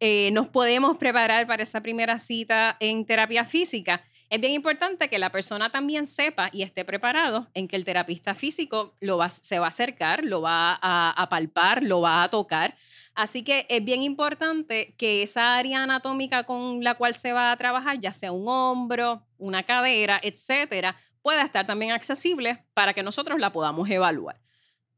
eh, 0.00 0.30
nos 0.32 0.48
podemos 0.48 0.96
preparar 0.96 1.46
para 1.46 1.62
esa 1.62 1.82
primera 1.82 2.18
cita 2.18 2.76
en 2.80 3.04
terapia 3.04 3.44
física, 3.44 4.02
es 4.30 4.40
bien 4.40 4.52
importante 4.52 5.10
que 5.10 5.18
la 5.18 5.30
persona 5.30 5.70
también 5.70 6.06
sepa 6.06 6.50
y 6.52 6.62
esté 6.62 6.84
preparado 6.84 7.48
en 7.52 7.66
que 7.66 7.74
el 7.74 7.84
terapista 7.84 8.34
físico 8.34 8.94
se 9.28 9.58
va 9.58 9.64
a 9.64 9.68
acercar, 9.68 10.24
lo 10.24 10.40
va 10.40 10.78
a, 10.80 11.10
a, 11.10 11.28
palpar, 11.28 11.82
lo 11.82 12.00
va 12.00 12.22
a 12.22 12.28
tocar. 12.28 12.76
Así 13.14 13.42
que 13.42 13.66
es 13.68 13.84
bien 13.84 14.04
importante 14.04 14.94
que 14.96 15.24
esa 15.24 15.56
área 15.56 15.82
anatómica 15.82 16.44
con 16.44 16.84
la 16.84 16.94
cual 16.94 17.14
se 17.14 17.32
va 17.32 17.50
a 17.50 17.56
trabajar, 17.56 17.98
ya 17.98 18.12
sea 18.12 18.30
un 18.30 18.46
hombro, 18.46 19.26
una 19.36 19.64
cadera, 19.64 20.20
etcétera, 20.22 20.96
pueda 21.22 21.42
estar 21.42 21.66
también 21.66 21.90
accesible 21.90 22.64
para 22.72 22.94
que 22.94 23.02
nosotros 23.02 23.40
la 23.40 23.52
podamos 23.52 23.90
evaluar. 23.90 24.40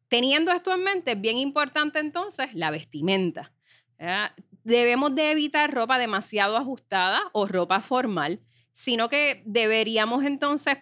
Teniendo 0.08 0.52
esto 0.52 0.74
en 0.74 0.84
mente, 0.84 1.12
es 1.12 1.20
bien 1.20 1.38
importante 1.38 2.00
entonces 2.00 2.50
la 2.52 2.70
vestimenta 2.70 3.50
debemos 4.64 5.14
de 5.14 5.30
evitar 5.30 5.72
ropa 5.72 5.98
demasiado 5.98 6.56
ajustada 6.56 7.20
o 7.32 7.46
ropa 7.46 7.80
formal, 7.80 8.40
sino 8.72 9.08
que 9.08 9.42
deberíamos 9.44 10.24
entonces 10.24 10.76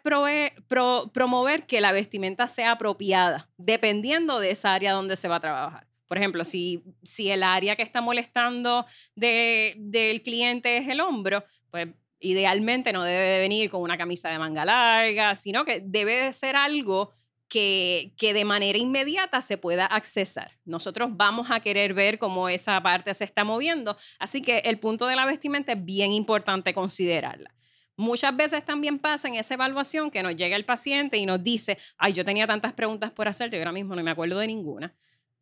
promover 1.12 1.66
que 1.66 1.80
la 1.80 1.92
vestimenta 1.92 2.46
sea 2.46 2.72
apropiada, 2.72 3.50
dependiendo 3.56 4.38
de 4.38 4.52
esa 4.52 4.74
área 4.74 4.92
donde 4.92 5.16
se 5.16 5.28
va 5.28 5.36
a 5.36 5.40
trabajar. 5.40 5.86
Por 6.06 6.18
ejemplo, 6.18 6.44
si, 6.44 6.82
si 7.02 7.30
el 7.30 7.42
área 7.42 7.76
que 7.76 7.82
está 7.82 8.00
molestando 8.00 8.84
del 9.14 10.22
cliente 10.22 10.76
es 10.76 10.88
el 10.88 11.00
hombro, 11.00 11.44
pues 11.70 11.88
idealmente 12.20 12.92
no 12.92 13.02
debe 13.02 13.24
de 13.24 13.38
venir 13.38 13.70
con 13.70 13.82
una 13.82 13.96
camisa 13.96 14.28
de 14.28 14.38
manga 14.38 14.64
larga, 14.64 15.34
sino 15.34 15.64
que 15.64 15.80
debe 15.84 16.16
de 16.16 16.32
ser 16.32 16.56
algo 16.56 17.12
que, 17.50 18.14
de 18.20 18.44
manera 18.44 18.78
inmediata 18.78 19.40
se 19.42 19.58
pueda 19.58 19.84
accesar. 19.84 20.56
Nosotros 20.64 21.10
vamos 21.12 21.50
a 21.50 21.60
querer 21.60 21.92
ver 21.92 22.18
cómo 22.18 22.48
esa 22.48 22.80
parte 22.80 23.12
se 23.12 23.24
está 23.24 23.44
moviendo, 23.44 23.96
así 24.18 24.40
que 24.40 24.58
el 24.58 24.78
punto 24.78 25.06
de 25.06 25.16
la 25.16 25.26
vestimenta 25.26 25.72
es 25.72 25.84
bien 25.84 26.12
importante 26.12 26.72
considerarla. 26.72 27.52
Muchas 27.96 28.34
veces 28.34 28.64
también 28.64 28.98
pasa 28.98 29.28
en 29.28 29.34
esa 29.34 29.54
evaluación 29.54 30.10
que 30.10 30.22
nos 30.22 30.34
llega 30.36 30.56
el 30.56 30.64
paciente 30.64 31.18
y 31.18 31.26
nos 31.26 31.42
dice, 31.42 31.76
ay, 31.98 32.14
yo 32.14 32.24
tenía 32.24 32.46
tantas 32.46 32.72
preguntas 32.72 33.10
por 33.10 33.28
hacerte 33.28 33.56
y 33.56 33.58
ahora 33.58 33.72
mismo 33.72 33.94
no 33.94 34.02
me 34.02 34.12
acuerdo 34.12 34.38
de 34.38 34.46
ninguna. 34.46 34.94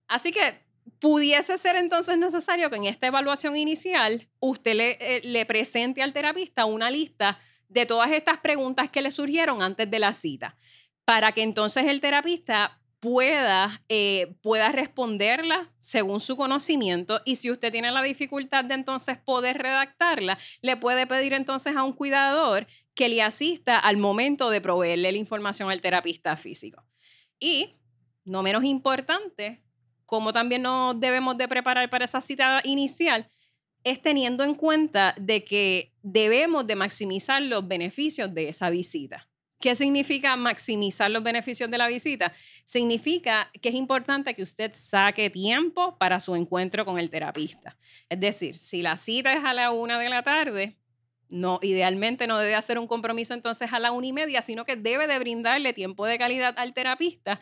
Así 0.09 0.33
que 0.33 0.67
pudiese 0.99 1.59
ser 1.59 1.77
entonces 1.77 2.19
necesario 2.19 2.71
que 2.71 2.77
en 2.77 2.87
esta 2.87 3.07
evaluación 3.07 3.55
inicial 3.57 4.29
usted 4.41 4.75
le, 4.75 4.91
eh, 5.01 5.21
le 5.23 5.45
presente 5.45 6.03
al 6.03 6.15
terapista 6.15 6.65
una 6.65 6.91
lista 6.91 7.39
de 7.69 7.85
todas 7.85 8.11
estas 8.11 8.39
preguntas 8.39 8.89
que 8.89 9.03
le 9.03 9.11
surgieron 9.11 9.63
antes 9.63 9.91
de 9.91 9.99
la 9.99 10.15
cita, 10.15 10.57
para 11.09 11.33
que 11.33 11.43
entonces 11.43 11.87
el 11.87 12.03
terapista 12.03 12.83
pueda, 13.01 13.83
eh, 13.89 14.37
pueda 14.43 14.71
responderla 14.73 15.73
según 15.81 16.21
su 16.21 16.37
conocimiento 16.37 17.23
y 17.25 17.37
si 17.37 17.51
usted 17.51 17.73
tiene 17.73 17.91
la 17.91 18.03
dificultad 18.03 18.67
de 18.67 18.75
entonces 18.75 19.17
poder 19.17 19.57
redactarla, 19.57 20.37
le 20.61 20.77
puede 20.77 21.07
pedir 21.07 21.33
entonces 21.33 21.75
a 21.75 21.83
un 21.83 21.95
cuidador 21.95 22.67
que 22.93 23.09
le 23.09 23.23
asista 23.23 23.79
al 23.79 23.97
momento 23.97 24.51
de 24.51 24.61
proveerle 24.61 25.11
la 25.11 25.17
información 25.17 25.71
al 25.71 25.81
terapista 25.81 26.37
físico. 26.37 26.85
Y, 27.41 27.73
no 28.27 28.43
menos 28.43 28.65
importante, 28.65 29.65
como 30.05 30.35
también 30.35 30.61
nos 30.61 31.01
debemos 31.01 31.39
de 31.39 31.49
preparar 31.49 31.89
para 31.89 32.05
esa 32.05 32.21
cita 32.21 32.61
inicial, 32.65 33.31
es 33.83 34.03
teniendo 34.03 34.45
en 34.45 34.55
cuenta 34.55 35.15
de 35.19 35.43
que 35.43 35.95
debemos 36.03 36.67
de 36.67 36.77
maximizar 36.77 37.41
los 37.41 37.67
beneficios 37.67 38.35
de 38.35 38.51
esa 38.51 38.69
visita. 38.69 39.27
¿Qué 39.61 39.75
significa 39.75 40.37
maximizar 40.37 41.11
los 41.11 41.23
beneficios 41.23 41.69
de 41.69 41.79
la 41.79 41.89
visita? 41.89 42.33
Significa 42.65 43.51
que 43.61 43.71
es 43.71 43.75
importante 43.75 44.33
que 44.35 44.43
usted 44.43 44.71
saque 44.73 45.31
tiempo 45.31 45.99
para 45.99 46.21
su 46.21 46.37
encuentro 46.37 46.85
con 46.85 46.99
el 46.99 47.11
terapista. 47.11 47.77
Es 48.09 48.21
decir, 48.21 48.57
si 48.57 48.83
la 48.83 48.97
cita 48.97 49.33
es 49.33 49.45
a 49.45 49.55
la 49.55 49.73
una 49.73 49.99
de 49.99 50.09
la 50.11 50.23
tarde, 50.23 50.77
no, 51.29 51.59
idealmente 51.61 52.29
no 52.29 52.39
debe 52.39 52.55
hacer 52.55 52.79
un 52.79 52.87
compromiso 52.87 53.35
entonces 53.35 53.73
a 53.73 53.81
la 53.81 53.91
una 53.91 54.07
y 54.07 54.13
media, 54.13 54.43
sino 54.43 54.65
que 54.65 54.77
debe 54.77 55.09
de 55.09 55.19
brindarle 55.19 55.73
tiempo 55.73 56.07
de 56.07 56.19
calidad 56.19 56.55
al 56.57 56.73
terapista 56.73 57.41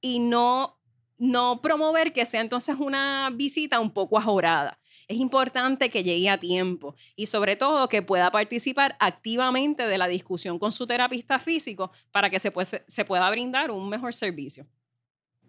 y 0.00 0.20
no, 0.20 0.80
no 1.18 1.60
promover 1.60 2.14
que 2.14 2.24
sea 2.24 2.40
entonces 2.40 2.76
una 2.78 3.30
visita 3.34 3.78
un 3.78 3.92
poco 3.92 4.16
ajorada 4.16 4.78
es 5.08 5.16
importante 5.16 5.88
que 5.88 6.04
llegue 6.04 6.28
a 6.28 6.38
tiempo 6.38 6.94
y 7.16 7.26
sobre 7.26 7.56
todo 7.56 7.88
que 7.88 8.02
pueda 8.02 8.30
participar 8.30 8.96
activamente 9.00 9.86
de 9.86 9.98
la 9.98 10.06
discusión 10.06 10.58
con 10.58 10.70
su 10.70 10.86
terapista 10.86 11.38
físico 11.38 11.90
para 12.12 12.28
que 12.28 12.38
se, 12.38 12.50
pueda 12.50 13.30
brindar 13.30 13.70
un 13.70 13.88
mejor 13.88 14.12
servicio. 14.12 14.66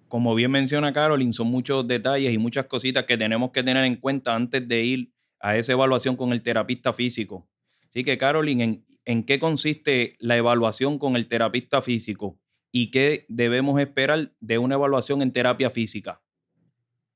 Como 0.07 0.33
bien 0.33 0.49
menciona 0.49 0.93
Carolyn, 0.93 1.33
son 1.33 1.47
muchos 1.47 1.85
detalles 1.87 2.33
y 2.33 2.37
muchas 2.37 2.65
cositas 2.65 3.03
que 3.03 3.17
tenemos 3.17 3.51
que 3.51 3.61
tener 3.61 3.83
en 3.83 3.97
cuenta 3.97 4.33
antes 4.33 4.65
de 4.67 4.83
ir 4.83 5.13
a 5.41 5.57
esa 5.57 5.73
evaluación 5.73 6.15
con 6.15 6.31
el 6.31 6.41
terapista 6.41 6.93
físico. 6.93 7.47
Así 7.89 8.03
que, 8.03 8.17
Carolyn, 8.17 8.61
¿en, 8.61 8.85
en 9.05 9.23
qué 9.23 9.39
consiste 9.39 10.15
la 10.19 10.37
evaluación 10.37 10.97
con 10.97 11.15
el 11.15 11.27
terapista 11.27 11.81
físico 11.81 12.39
y 12.71 12.91
qué 12.91 13.25
debemos 13.27 13.79
esperar 13.79 14.31
de 14.39 14.57
una 14.57 14.75
evaluación 14.75 15.21
en 15.21 15.31
terapia 15.31 15.69
física? 15.69 16.21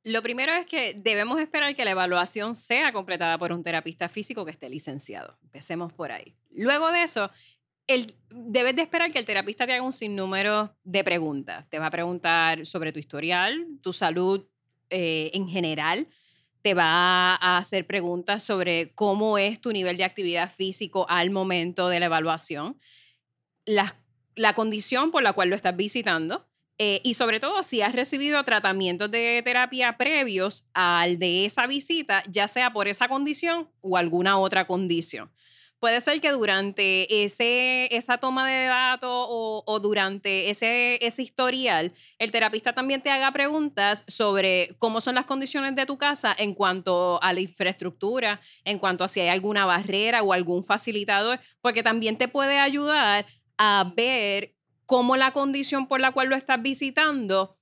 Lo 0.04 0.22
primero 0.22 0.54
es 0.54 0.66
que 0.66 0.94
debemos 0.94 1.40
esperar 1.40 1.76
que 1.76 1.86
la 1.86 1.92
evaluación 1.92 2.56
sea 2.56 2.92
completada 2.92 3.38
por 3.38 3.54
un 3.54 3.64
terapista 3.64 4.10
físico 4.10 4.44
que 4.44 4.52
esté 4.52 4.70
licenciado. 4.70 5.38
Empecemos 5.44 5.94
por 5.94 6.12
ahí. 6.12 6.36
Luego 6.52 6.92
de 6.92 7.04
eso, 7.04 7.32
el, 7.88 8.14
debes 8.30 8.76
de 8.76 8.82
esperar 8.82 9.14
que 9.14 9.20
el 9.20 9.26
terapista 9.26 9.66
te 9.66 9.74
haga 9.74 9.82
un 9.82 9.94
sinnúmero 9.94 10.76
de 10.84 11.06
preguntas. 11.06 11.70
Te 11.70 11.80
va 11.80 11.86
a 11.86 11.92
preguntar 11.92 12.66
sobre 12.66 12.92
tu 12.92 13.00
historial, 13.00 13.66
tu 13.82 13.94
salud 13.94 14.46
eh, 14.90 15.32
en 15.34 15.48
general. 15.48 16.08
Te 16.62 16.74
va 16.74 17.36
a 17.36 17.58
hacer 17.58 17.88
preguntas 17.88 18.44
sobre 18.44 18.94
cómo 18.96 19.38
es 19.38 19.62
tu 19.62 19.72
nivel 19.72 19.96
de 19.96 20.04
actividad 20.04 20.52
físico 20.52 21.06
al 21.08 21.30
momento 21.30 21.88
de 21.88 22.02
la 22.02 22.08
evaluación, 22.08 22.78
la 23.66 24.54
condición 24.54 25.12
por 25.12 25.24
la 25.24 25.32
cual 25.32 25.50
lo 25.50 25.56
estás 25.56 25.78
visitando 25.78 26.46
eh, 26.80 27.02
y 27.04 27.14
sobre 27.14 27.40
todo 27.40 27.62
si 27.62 27.82
has 27.82 27.94
recibido 27.94 28.44
tratamientos 28.44 29.12
de 29.12 29.42
terapia 29.44 29.96
previos 29.98 30.66
al 30.74 31.20
de 31.20 31.46
esa 31.46 31.68
visita, 31.68 32.24
ya 32.28 32.48
sea 32.48 32.74
por 32.74 32.88
esa 32.88 33.08
condición 33.08 33.70
o 33.82 33.98
alguna 33.98 34.38
otra 34.40 34.66
condición. 34.66 35.32
Puede 35.84 36.00
ser 36.00 36.22
que 36.22 36.32
durante 36.32 37.26
ese, 37.26 37.94
esa 37.94 38.18
toma 38.18 38.48
de 38.50 38.68
datos 38.68 39.10
o, 39.12 39.80
durante 39.82 40.50
ese, 40.50 40.98
ese 41.06 41.22
historial, 41.22 41.92
el 42.20 42.32
terapista 42.32 42.72
también 42.72 43.02
te 43.02 43.10
haga 43.12 43.30
preguntas 43.34 44.06
sobre 44.08 44.76
cómo 44.78 45.02
son 45.02 45.16
las 45.16 45.26
condiciones 45.26 45.76
de 45.76 45.86
tu 45.86 45.98
casa 45.98 46.34
en 46.40 46.54
cuanto 46.54 47.22
a 47.22 47.34
la 47.34 47.42
infraestructura, 47.42 48.40
en 48.64 48.80
cuanto 48.80 49.04
a 49.04 49.10
si 49.10 49.20
hay 49.20 49.28
alguna 49.28 49.66
barrera 49.66 50.24
o 50.24 50.32
algún 50.32 50.64
facilitador, 50.64 51.42
porque 51.60 51.84
también 51.84 52.18
te 52.18 52.30
puede 52.30 52.60
ayudar 52.60 53.26
a 53.58 53.92
ver 53.94 54.56
cómo 54.86 55.16
la 55.18 55.32
condición 55.32 55.88
por 55.88 56.00
la 56.00 56.12
cual 56.12 56.30
lo 56.30 56.36
estás 56.36 56.62
visitando 56.62 57.58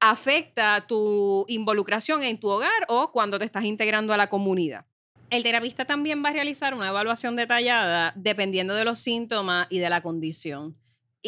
afecta 0.00 0.86
tu 0.86 1.44
involucración 1.48 2.22
en 2.22 2.38
tu 2.38 2.48
hogar 2.48 2.86
o 2.88 3.12
cuando 3.12 3.38
te 3.38 3.44
estás 3.44 3.64
integrando 3.64 4.12
a 4.12 4.16
la 4.16 4.28
comunidad. 4.28 4.86
El 5.30 5.42
terapista 5.42 5.84
también 5.84 6.24
va 6.24 6.28
a 6.28 6.32
realizar 6.32 6.74
una 6.74 6.88
evaluación 6.88 7.34
detallada 7.34 8.12
dependiendo 8.14 8.74
de 8.74 8.84
los 8.84 8.98
síntomas 8.98 9.66
y 9.70 9.80
de 9.80 9.90
la 9.90 10.02
condición. 10.02 10.76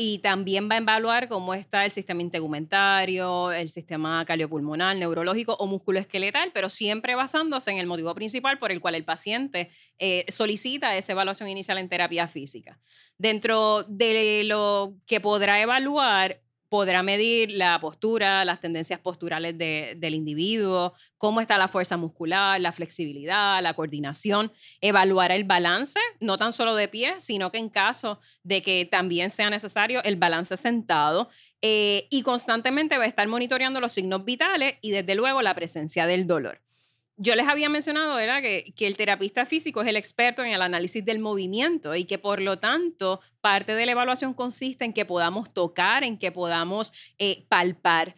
Y 0.01 0.19
también 0.19 0.71
va 0.71 0.77
a 0.77 0.79
evaluar 0.79 1.27
cómo 1.29 1.55
está 1.55 1.85
el 1.85 1.91
sistema 1.91 2.23
integumentario, 2.23 3.51
el 3.51 3.69
sistema 3.69 4.25
cardiopulmonar, 4.25 4.95
neurológico 4.95 5.57
o 5.59 5.67
musculoesqueletal, 5.67 6.53
pero 6.55 6.71
siempre 6.71 7.17
basándose 7.17 7.73
en 7.73 7.79
el 7.79 7.89
motivo 7.89 8.15
principal 8.15 8.61
por 8.61 8.71
el 8.71 8.81
cual 8.81 8.95
el 8.95 9.05
paciente 9.05 9.71
eh, 9.99 10.25
solicita 10.29 10.97
esa 10.97 11.11
evaluación 11.11 11.49
inicial 11.49 11.79
en 11.79 11.89
terapia 11.89 12.29
física. 12.29 12.79
Dentro 13.17 13.83
de 13.89 14.45
lo 14.45 14.95
que 15.05 15.19
podrá 15.19 15.61
evaluar, 15.61 16.43
podrá 16.69 17.03
medir 17.03 17.53
la 17.53 17.79
postura, 17.81 18.45
las 18.45 18.61
tendencias 18.61 19.01
posturales 19.01 19.57
del 19.57 20.15
individuo, 20.15 20.93
cómo 21.17 21.41
está 21.41 21.59
la 21.59 21.69
fuerza 21.69 21.97
muscular, 21.97 22.61
la 22.61 22.73
flexibilidad, 22.73 23.63
la 23.63 23.75
coordinación, 23.75 24.53
evaluar 24.81 25.33
el 25.33 25.45
balance, 25.45 26.01
no 26.21 26.39
tan 26.39 26.53
solo 26.53 26.75
de 26.75 26.89
pie, 26.89 27.15
sino 27.19 27.51
que 27.51 27.59
en 27.59 27.69
caso 27.69 28.21
de 28.43 28.63
que 28.63 28.85
también 28.85 29.31
sea 29.31 29.51
necesario 29.51 30.03
el 30.05 30.17
balance 30.17 30.57
sentado. 30.57 31.29
Eh, 31.61 32.07
y 32.11 32.23
constantemente 32.23 32.99
va 32.99 33.05
a 33.05 33.09
estar 33.09 33.27
monitoreando 33.27 33.81
los 33.81 33.93
signos 33.93 34.25
vitales 34.25 34.75
y 34.81 34.93
desde 34.93 35.17
luego 35.17 35.43
la 35.43 35.55
presencia 35.55 36.07
del 36.07 36.29
dolor 36.29 36.61
yo 37.19 37.35
les 37.35 37.47
había 37.47 37.69
mencionado 37.69 38.15
¿verdad? 38.17 38.41
Que, 38.41 38.73
que, 38.77 38.87
el 38.87 38.97
terapista 38.97 39.45
físico 39.45 39.83
es 39.83 39.89
el 39.89 39.97
experto 39.97 40.43
en 40.45 40.53
el 40.53 40.63
análisis 40.63 41.05
del 41.05 41.19
movimiento 41.19 41.95
y 41.95 42.05
que 42.05 42.19
por 42.19 42.41
lo 42.41 42.59
tanto 42.59 43.21
parte 43.41 43.75
de 43.75 43.87
la 43.87 43.93
evaluación 43.93 44.33
consiste 44.33 44.85
en 44.85 44.93
que 44.93 45.05
podamos 45.05 45.53
tocar, 45.53 46.05
en 46.05 46.19
que 46.19 46.33
podamos 46.33 46.93
eh, 47.19 47.45
palpar 47.49 48.15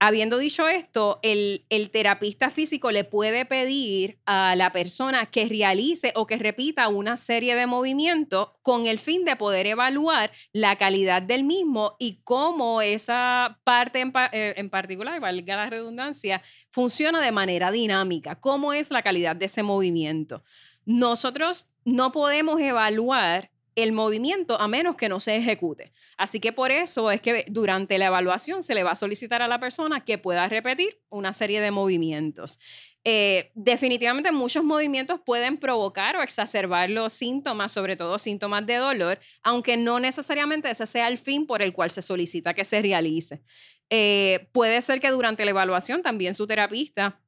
habiendo 0.00 0.38
dicho 0.38 0.68
esto, 0.68 1.18
el, 1.22 1.64
el, 1.70 1.90
terapista 1.90 2.50
físico 2.50 2.90
le 2.90 3.04
puede 3.04 3.44
pedir 3.44 4.18
a 4.26 4.54
la 4.56 4.72
persona 4.72 5.26
que 5.26 5.46
realice 5.46 6.12
o 6.14 6.26
que 6.26 6.36
repita 6.36 6.88
una 6.88 7.16
serie 7.16 7.56
de 7.56 7.66
movimientos 7.66 8.50
con 8.62 8.86
el 8.86 8.98
fin 8.98 9.24
de 9.24 9.36
poder 9.36 9.66
evaluar 9.66 10.30
la 10.52 10.76
calidad 10.76 11.22
del 11.22 11.44
mismo 11.44 11.96
y 11.98 12.20
cómo 12.22 12.80
esa 12.80 13.60
parte 13.64 14.00
en, 14.00 14.12
eh, 14.32 14.54
en 14.56 14.70
particular, 14.70 15.20
valga 15.20 15.56
la 15.56 15.70
redundancia, 15.70 16.42
funciona 16.70 17.20
de 17.20 17.32
manera 17.32 17.70
dinámica, 17.70 18.36
cómo 18.36 18.72
es 18.72 18.90
la 18.90 19.02
calidad 19.02 19.34
de 19.34 19.46
ese 19.46 19.62
movimiento. 19.62 20.44
Nosotros 20.84 21.68
no 21.84 22.12
podemos 22.12 22.60
evaluar 22.60 23.50
el 23.82 23.92
movimiento 23.92 24.60
a 24.60 24.66
menos 24.66 24.96
que 24.96 25.08
no 25.08 25.20
se 25.20 25.36
ejecute. 25.36 25.92
Así 26.16 26.40
que 26.40 26.52
por 26.52 26.70
eso 26.70 27.10
es 27.10 27.20
que 27.20 27.44
durante 27.48 27.98
la 27.98 28.06
evaluación 28.06 28.62
se 28.62 28.74
le 28.74 28.82
va 28.82 28.92
a 28.92 28.96
solicitar 28.96 29.40
a 29.40 29.48
la 29.48 29.60
persona 29.60 30.04
que 30.04 30.18
pueda 30.18 30.48
repetir 30.48 31.00
una 31.10 31.32
serie 31.32 31.60
de 31.60 31.70
movimientos. 31.70 32.58
Eh, 33.04 33.52
definitivamente 33.54 34.32
muchos 34.32 34.64
movimientos 34.64 35.20
pueden 35.24 35.56
provocar 35.56 36.16
o 36.16 36.22
exacerbar 36.22 36.90
los 36.90 37.12
síntomas, 37.12 37.72
sobre 37.72 37.96
todo 37.96 38.18
síntomas 38.18 38.66
de 38.66 38.74
dolor, 38.74 39.20
aunque 39.42 39.76
no 39.76 40.00
necesariamente 40.00 40.68
ese 40.70 40.84
sea 40.84 41.08
el 41.08 41.16
fin 41.16 41.46
por 41.46 41.62
el 41.62 41.72
cual 41.72 41.90
se 41.90 42.02
solicita 42.02 42.54
que 42.54 42.64
se 42.64 42.82
realice. 42.82 43.42
Eh, 43.90 44.48
puede 44.52 44.82
ser 44.82 45.00
que 45.00 45.10
durante 45.10 45.44
la 45.44 45.52
evaluación 45.52 46.02
también 46.02 46.34
su 46.34 46.46
terapista 46.46 47.20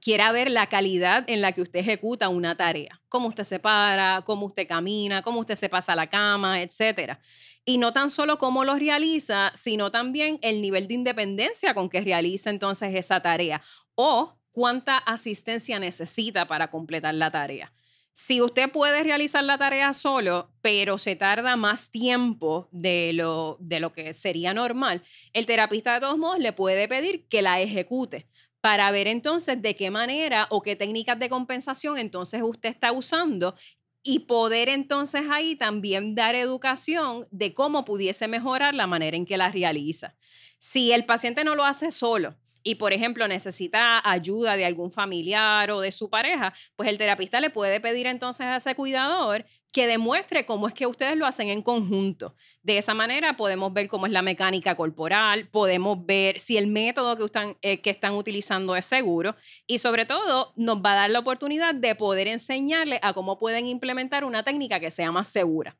quiera 0.00 0.32
ver 0.32 0.50
la 0.50 0.66
calidad 0.66 1.24
en 1.28 1.40
la 1.40 1.52
que 1.52 1.62
usted 1.62 1.80
ejecuta 1.80 2.28
una 2.28 2.56
tarea, 2.56 3.00
cómo 3.08 3.28
usted 3.28 3.44
se 3.44 3.58
para, 3.58 4.22
cómo 4.22 4.46
usted 4.46 4.66
camina, 4.66 5.22
cómo 5.22 5.40
usted 5.40 5.54
se 5.54 5.68
pasa 5.68 5.92
a 5.92 5.96
la 5.96 6.08
cama, 6.08 6.62
etcétera. 6.62 7.20
Y 7.64 7.78
no 7.78 7.92
tan 7.92 8.08
solo 8.08 8.38
cómo 8.38 8.64
lo 8.64 8.74
realiza, 8.76 9.52
sino 9.54 9.90
también 9.90 10.38
el 10.42 10.62
nivel 10.62 10.88
de 10.88 10.94
independencia 10.94 11.74
con 11.74 11.88
que 11.88 12.00
realiza 12.00 12.50
entonces 12.50 12.94
esa 12.94 13.20
tarea 13.20 13.62
o 13.94 14.38
cuánta 14.50 14.98
asistencia 14.98 15.78
necesita 15.78 16.46
para 16.46 16.70
completar 16.70 17.14
la 17.14 17.30
tarea. 17.30 17.72
Si 18.12 18.42
usted 18.42 18.72
puede 18.72 19.04
realizar 19.04 19.44
la 19.44 19.58
tarea 19.58 19.92
solo, 19.92 20.50
pero 20.60 20.98
se 20.98 21.14
tarda 21.14 21.54
más 21.54 21.92
tiempo 21.92 22.68
de 22.72 23.12
lo, 23.12 23.58
de 23.60 23.78
lo 23.78 23.92
que 23.92 24.12
sería 24.12 24.52
normal, 24.52 25.04
el 25.32 25.46
terapista 25.46 25.94
de 25.94 26.00
todos 26.00 26.18
modos 26.18 26.40
le 26.40 26.52
puede 26.52 26.88
pedir 26.88 27.28
que 27.28 27.42
la 27.42 27.60
ejecute 27.60 28.26
para 28.60 28.90
ver 28.90 29.06
entonces 29.06 29.60
de 29.62 29.76
qué 29.76 29.90
manera 29.90 30.46
o 30.50 30.62
qué 30.62 30.76
técnicas 30.76 31.18
de 31.18 31.28
compensación 31.28 31.98
entonces 31.98 32.42
usted 32.42 32.70
está 32.70 32.92
usando 32.92 33.54
y 34.02 34.20
poder 34.20 34.68
entonces 34.68 35.22
ahí 35.30 35.56
también 35.56 36.14
dar 36.14 36.34
educación 36.34 37.26
de 37.30 37.52
cómo 37.52 37.84
pudiese 37.84 38.28
mejorar 38.28 38.74
la 38.74 38.86
manera 38.86 39.16
en 39.16 39.26
que 39.26 39.36
la 39.36 39.50
realiza. 39.50 40.16
Si 40.58 40.92
el 40.92 41.04
paciente 41.04 41.44
no 41.44 41.54
lo 41.54 41.64
hace 41.64 41.90
solo, 41.90 42.36
y, 42.68 42.74
por 42.74 42.92
ejemplo, 42.92 43.26
necesita 43.28 43.98
ayuda 44.06 44.54
de 44.54 44.66
algún 44.66 44.92
familiar 44.92 45.70
o 45.70 45.80
de 45.80 45.90
su 45.90 46.10
pareja, 46.10 46.52
pues 46.76 46.90
el 46.90 46.98
terapista 46.98 47.40
le 47.40 47.48
puede 47.48 47.80
pedir 47.80 48.06
entonces 48.06 48.44
a 48.44 48.56
ese 48.56 48.74
cuidador 48.74 49.46
que 49.72 49.86
demuestre 49.86 50.44
cómo 50.44 50.68
es 50.68 50.74
que 50.74 50.86
ustedes 50.86 51.16
lo 51.16 51.24
hacen 51.24 51.48
en 51.48 51.62
conjunto. 51.62 52.34
De 52.62 52.76
esa 52.76 52.92
manera 52.92 53.38
podemos 53.38 53.72
ver 53.72 53.88
cómo 53.88 54.04
es 54.04 54.12
la 54.12 54.20
mecánica 54.20 54.74
corporal, 54.74 55.48
podemos 55.48 56.04
ver 56.04 56.40
si 56.40 56.58
el 56.58 56.66
método 56.66 57.16
que 57.16 57.24
están, 57.24 57.56
eh, 57.62 57.80
que 57.80 57.88
están 57.88 58.12
utilizando 58.12 58.76
es 58.76 58.84
seguro 58.84 59.34
y 59.66 59.78
sobre 59.78 60.04
todo 60.04 60.52
nos 60.56 60.76
va 60.84 60.92
a 60.92 60.96
dar 60.96 61.10
la 61.10 61.20
oportunidad 61.20 61.74
de 61.74 61.94
poder 61.94 62.28
enseñarles 62.28 62.98
a 63.00 63.14
cómo 63.14 63.38
pueden 63.38 63.64
implementar 63.64 64.26
una 64.26 64.42
técnica 64.42 64.78
que 64.78 64.90
sea 64.90 65.10
más 65.10 65.28
segura. 65.28 65.78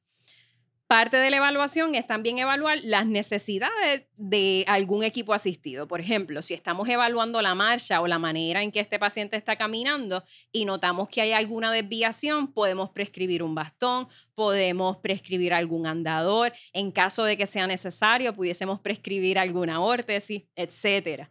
Parte 0.89 1.19
de 1.19 1.29
la 1.29 1.37
evaluación 1.37 1.95
es 1.95 2.07
también 2.07 2.39
evaluar 2.39 2.79
las 2.83 3.07
necesidades 3.07 4.07
de 4.17 4.65
algún 4.67 5.05
equipo 5.05 5.35
asistido. 5.35 5.87
Por 5.87 6.01
ejemplo, 6.01 6.41
si 6.41 6.55
estamos 6.55 6.89
evaluando 6.89 7.43
la 7.43 7.55
marcha 7.55 8.01
o 8.01 8.07
la 8.07 8.19
manera 8.19 8.63
en 8.63 8.73
que 8.73 8.81
este 8.81 8.99
paciente 8.99 9.37
está 9.37 9.57
caminando 9.57 10.25
y 10.51 10.65
notamos 10.65 11.09
que 11.09 11.21
hay 11.21 11.33
alguna 11.33 11.71
desviación, 11.71 12.55
podemos 12.55 12.89
prescribir 12.89 13.43
un 13.43 13.55
bastón, 13.55 14.09
podemos 14.33 14.97
prescribir 14.97 15.53
algún 15.53 15.87
andador. 15.87 16.55
En 16.73 16.91
caso 16.91 17.23
de 17.25 17.37
que 17.37 17.45
sea 17.45 17.67
necesario, 17.67 18.33
pudiésemos 18.33 18.81
prescribir 18.81 19.39
alguna 19.39 19.83
órtesis, 19.83 20.45
etcétera. 20.57 21.31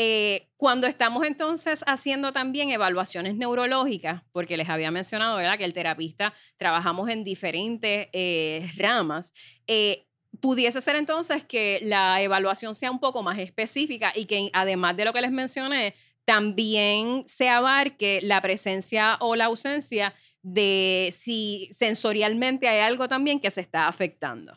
Eh, 0.00 0.46
cuando 0.56 0.86
estamos 0.86 1.26
entonces 1.26 1.82
haciendo 1.84 2.32
también 2.32 2.70
evaluaciones 2.70 3.34
neurológicas, 3.34 4.22
porque 4.30 4.56
les 4.56 4.68
había 4.68 4.92
mencionado, 4.92 5.38
¿verdad? 5.38 5.58
Que 5.58 5.64
el 5.64 5.72
terapista 5.72 6.32
trabajamos 6.56 7.08
en 7.08 7.24
diferentes 7.24 8.06
eh, 8.12 8.70
ramas, 8.76 9.34
eh, 9.66 10.06
pudiese 10.38 10.80
ser 10.80 10.94
entonces 10.94 11.42
que 11.42 11.80
la 11.82 12.22
evaluación 12.22 12.74
sea 12.74 12.92
un 12.92 13.00
poco 13.00 13.24
más 13.24 13.40
específica 13.40 14.12
y 14.14 14.26
que 14.26 14.50
además 14.52 14.96
de 14.96 15.04
lo 15.04 15.12
que 15.12 15.20
les 15.20 15.32
mencioné, 15.32 15.96
también 16.24 17.24
se 17.26 17.48
abarque 17.48 18.20
la 18.22 18.40
presencia 18.40 19.16
o 19.18 19.34
la 19.34 19.46
ausencia 19.46 20.14
de 20.42 21.12
si 21.12 21.70
sensorialmente 21.72 22.68
hay 22.68 22.82
algo 22.82 23.08
también 23.08 23.40
que 23.40 23.50
se 23.50 23.62
está 23.62 23.88
afectando. 23.88 24.56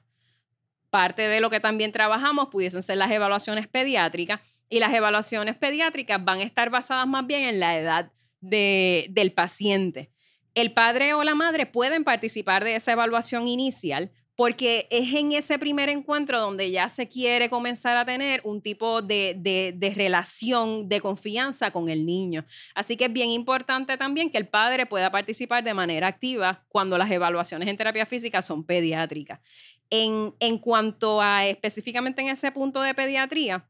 Parte 0.91 1.27
de 1.27 1.41
lo 1.41 1.49
que 1.49 1.59
también 1.59 1.91
trabajamos 1.91 2.49
pudiesen 2.49 2.83
ser 2.83 2.97
las 2.97 3.09
evaluaciones 3.09 3.67
pediátricas 3.67 4.41
y 4.69 4.79
las 4.79 4.93
evaluaciones 4.93 5.55
pediátricas 5.55 6.23
van 6.23 6.39
a 6.39 6.43
estar 6.43 6.69
basadas 6.69 7.07
más 7.07 7.25
bien 7.25 7.43
en 7.43 7.59
la 7.59 7.77
edad 7.77 8.11
del 8.41 9.33
paciente. 9.33 10.11
El 10.53 10.73
padre 10.73 11.13
o 11.13 11.23
la 11.23 11.33
madre 11.33 11.65
pueden 11.65 12.03
participar 12.03 12.63
de 12.63 12.75
esa 12.75 12.91
evaluación 12.91 13.47
inicial 13.47 14.11
porque 14.35 14.87
es 14.89 15.13
en 15.13 15.33
ese 15.33 15.59
primer 15.59 15.87
encuentro 15.89 16.39
donde 16.39 16.71
ya 16.71 16.89
se 16.89 17.07
quiere 17.07 17.49
comenzar 17.49 17.95
a 17.95 18.05
tener 18.05 18.41
un 18.43 18.61
tipo 18.61 19.01
de, 19.01 19.35
de, 19.37 19.93
relación, 19.95 20.89
de 20.89 20.99
confianza 20.99 21.71
con 21.71 21.89
el 21.89 22.05
niño. 22.05 22.45
Así 22.73 22.97
que 22.97 23.05
es 23.05 23.13
bien 23.13 23.29
importante 23.29 23.97
también 23.97 24.29
que 24.29 24.37
el 24.37 24.47
padre 24.47 24.85
pueda 24.85 25.11
participar 25.11 25.63
de 25.63 25.73
manera 25.73 26.07
activa 26.07 26.65
cuando 26.69 26.97
las 26.97 27.11
evaluaciones 27.11 27.67
en 27.67 27.77
terapia 27.77 28.05
física 28.05 28.41
son 28.41 28.63
pediátricas. 28.63 29.39
En, 29.93 30.57
cuanto 30.59 31.21
a 31.21 31.45
específicamente 31.45 32.21
en 32.21 32.29
ese 32.29 32.51
punto 32.51 32.81
de 32.81 32.93
pediatría, 32.93 33.67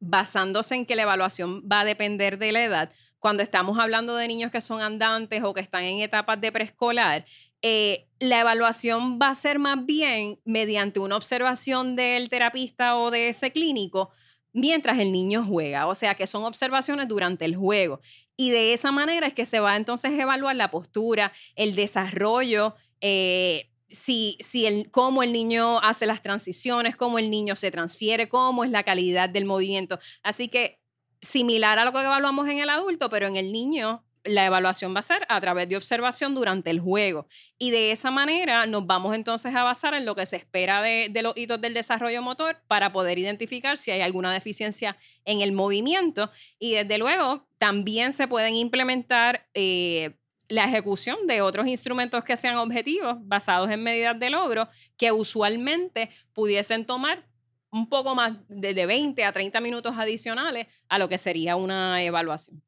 basándose 0.00 0.74
en 0.74 0.84
que 0.84 0.96
la 0.96 1.02
evaluación 1.02 1.62
va 1.62 1.80
a 1.80 1.84
depender 1.84 2.38
de 2.38 2.52
la 2.52 2.64
edad, 2.64 2.92
cuando 3.20 3.42
estamos 3.42 3.78
hablando 3.78 4.16
de 4.16 4.26
niños 4.28 4.50
que 4.50 4.60
son 4.60 4.80
andantes 4.80 5.42
o 5.44 5.54
que 5.54 5.60
están 5.60 5.84
en 5.84 6.00
etapas 6.00 6.40
de 6.40 6.50
preescolar, 6.50 7.24
eh, 7.62 8.08
la 8.18 8.40
evaluación 8.40 9.18
va 9.20 9.30
a 9.30 9.34
ser 9.34 9.58
más 9.58 9.86
bien 9.86 10.40
mediante 10.44 11.00
una 11.00 11.16
observación 11.16 11.96
del 11.96 12.28
terapista 12.28 12.96
o 12.96 13.10
de 13.10 13.28
ese 13.28 13.52
clínico 13.52 14.10
mientras 14.52 14.98
el 14.98 15.12
niño 15.12 15.44
juega, 15.44 15.86
o 15.86 15.94
sea 15.94 16.14
que 16.14 16.26
son 16.26 16.44
observaciones 16.44 17.08
durante 17.08 17.44
el 17.44 17.56
juego. 17.56 18.00
Y 18.36 18.50
de 18.50 18.72
esa 18.72 18.92
manera 18.92 19.26
es 19.26 19.34
que 19.34 19.46
se 19.46 19.60
va 19.60 19.76
entonces 19.76 20.12
a 20.12 20.22
evaluar 20.22 20.56
la 20.56 20.70
postura, 20.70 21.32
el 21.56 21.74
desarrollo, 21.74 22.74
eh, 23.00 23.70
si, 23.88 24.38
si 24.40 24.66
el, 24.66 24.90
cómo 24.90 25.22
el 25.22 25.32
niño 25.32 25.78
hace 25.80 26.06
las 26.06 26.22
transiciones, 26.22 26.96
cómo 26.96 27.18
el 27.18 27.30
niño 27.30 27.56
se 27.56 27.70
transfiere, 27.70 28.28
cómo 28.28 28.64
es 28.64 28.70
la 28.70 28.82
calidad 28.82 29.28
del 29.28 29.44
movimiento. 29.44 29.98
Así 30.22 30.48
que 30.48 30.80
similar 31.20 31.78
a 31.78 31.84
lo 31.84 31.92
que 31.92 32.00
evaluamos 32.00 32.48
en 32.48 32.58
el 32.58 32.70
adulto, 32.70 33.10
pero 33.10 33.26
en 33.26 33.36
el 33.36 33.52
niño 33.52 34.04
la 34.24 34.44
evaluación 34.44 34.94
va 34.94 35.00
a 35.00 35.02
ser 35.02 35.24
a 35.28 35.40
través 35.40 35.68
de 35.68 35.76
observación 35.76 36.34
durante 36.34 36.70
el 36.70 36.80
juego. 36.80 37.26
Y 37.58 37.70
de 37.70 37.92
esa 37.92 38.10
manera 38.10 38.66
nos 38.66 38.86
vamos 38.86 39.14
entonces 39.14 39.54
a 39.54 39.62
basar 39.62 39.94
en 39.94 40.04
lo 40.04 40.14
que 40.14 40.26
se 40.26 40.36
espera 40.36 40.82
de, 40.82 41.10
los 41.22 41.36
hitos 41.36 41.60
del 41.60 41.74
desarrollo 41.74 42.22
motor 42.22 42.60
para 42.66 42.92
poder 42.92 43.18
identificar 43.18 43.78
si 43.78 43.90
hay 43.90 44.00
alguna 44.00 44.32
deficiencia 44.32 44.96
en 45.24 45.40
el 45.40 45.52
movimiento. 45.52 46.30
Y 46.58 46.74
desde 46.74 46.98
luego 46.98 47.46
también 47.58 48.12
se 48.12 48.28
pueden 48.28 48.54
implementar 48.54 49.48
eh, 49.54 50.16
la 50.48 50.64
ejecución 50.64 51.26
de 51.26 51.42
otros 51.42 51.66
instrumentos 51.66 52.24
que 52.24 52.36
sean 52.36 52.56
objetivos 52.56 53.16
basados 53.20 53.70
en 53.70 53.82
medidas 53.82 54.18
de 54.18 54.30
logro 54.30 54.68
que 54.96 55.12
usualmente 55.12 56.10
pudiesen 56.32 56.86
tomar 56.86 57.26
un 57.70 57.88
poco 57.88 58.14
más 58.14 58.38
de, 58.48 58.86
20 58.86 59.24
a 59.24 59.32
30 59.32 59.60
minutos 59.60 59.94
adicionales 59.96 60.66
a 60.88 60.98
lo 60.98 61.08
que 61.08 61.18
sería 61.18 61.56
una 61.56 62.02
evaluación. 62.02 62.62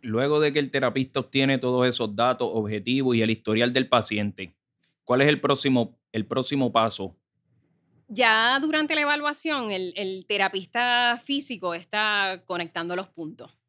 Luego 0.00 0.40
de 0.40 0.52
que 0.52 0.58
el 0.58 0.70
terapista 0.70 1.20
obtiene 1.20 1.58
todos 1.58 1.86
esos 1.86 2.16
datos 2.16 2.48
objetivos 2.52 3.14
y 3.14 3.22
el 3.22 3.30
historial 3.30 3.72
del 3.72 3.88
paciente, 3.88 4.56
¿cuál 5.04 5.20
es 5.20 5.28
el 5.28 5.40
próximo, 5.40 5.98
el 6.10 6.26
próximo 6.26 6.72
paso? 6.72 7.14
Ya 8.08 8.58
durante 8.60 8.94
la 8.94 9.02
evaluación, 9.02 9.70
el, 9.70 9.92
el 9.96 10.26
terapista 10.26 11.20
físico 11.22 11.74
está 11.74 12.42
conectando 12.46 12.96
los 12.96 13.08
puntos 13.08 13.61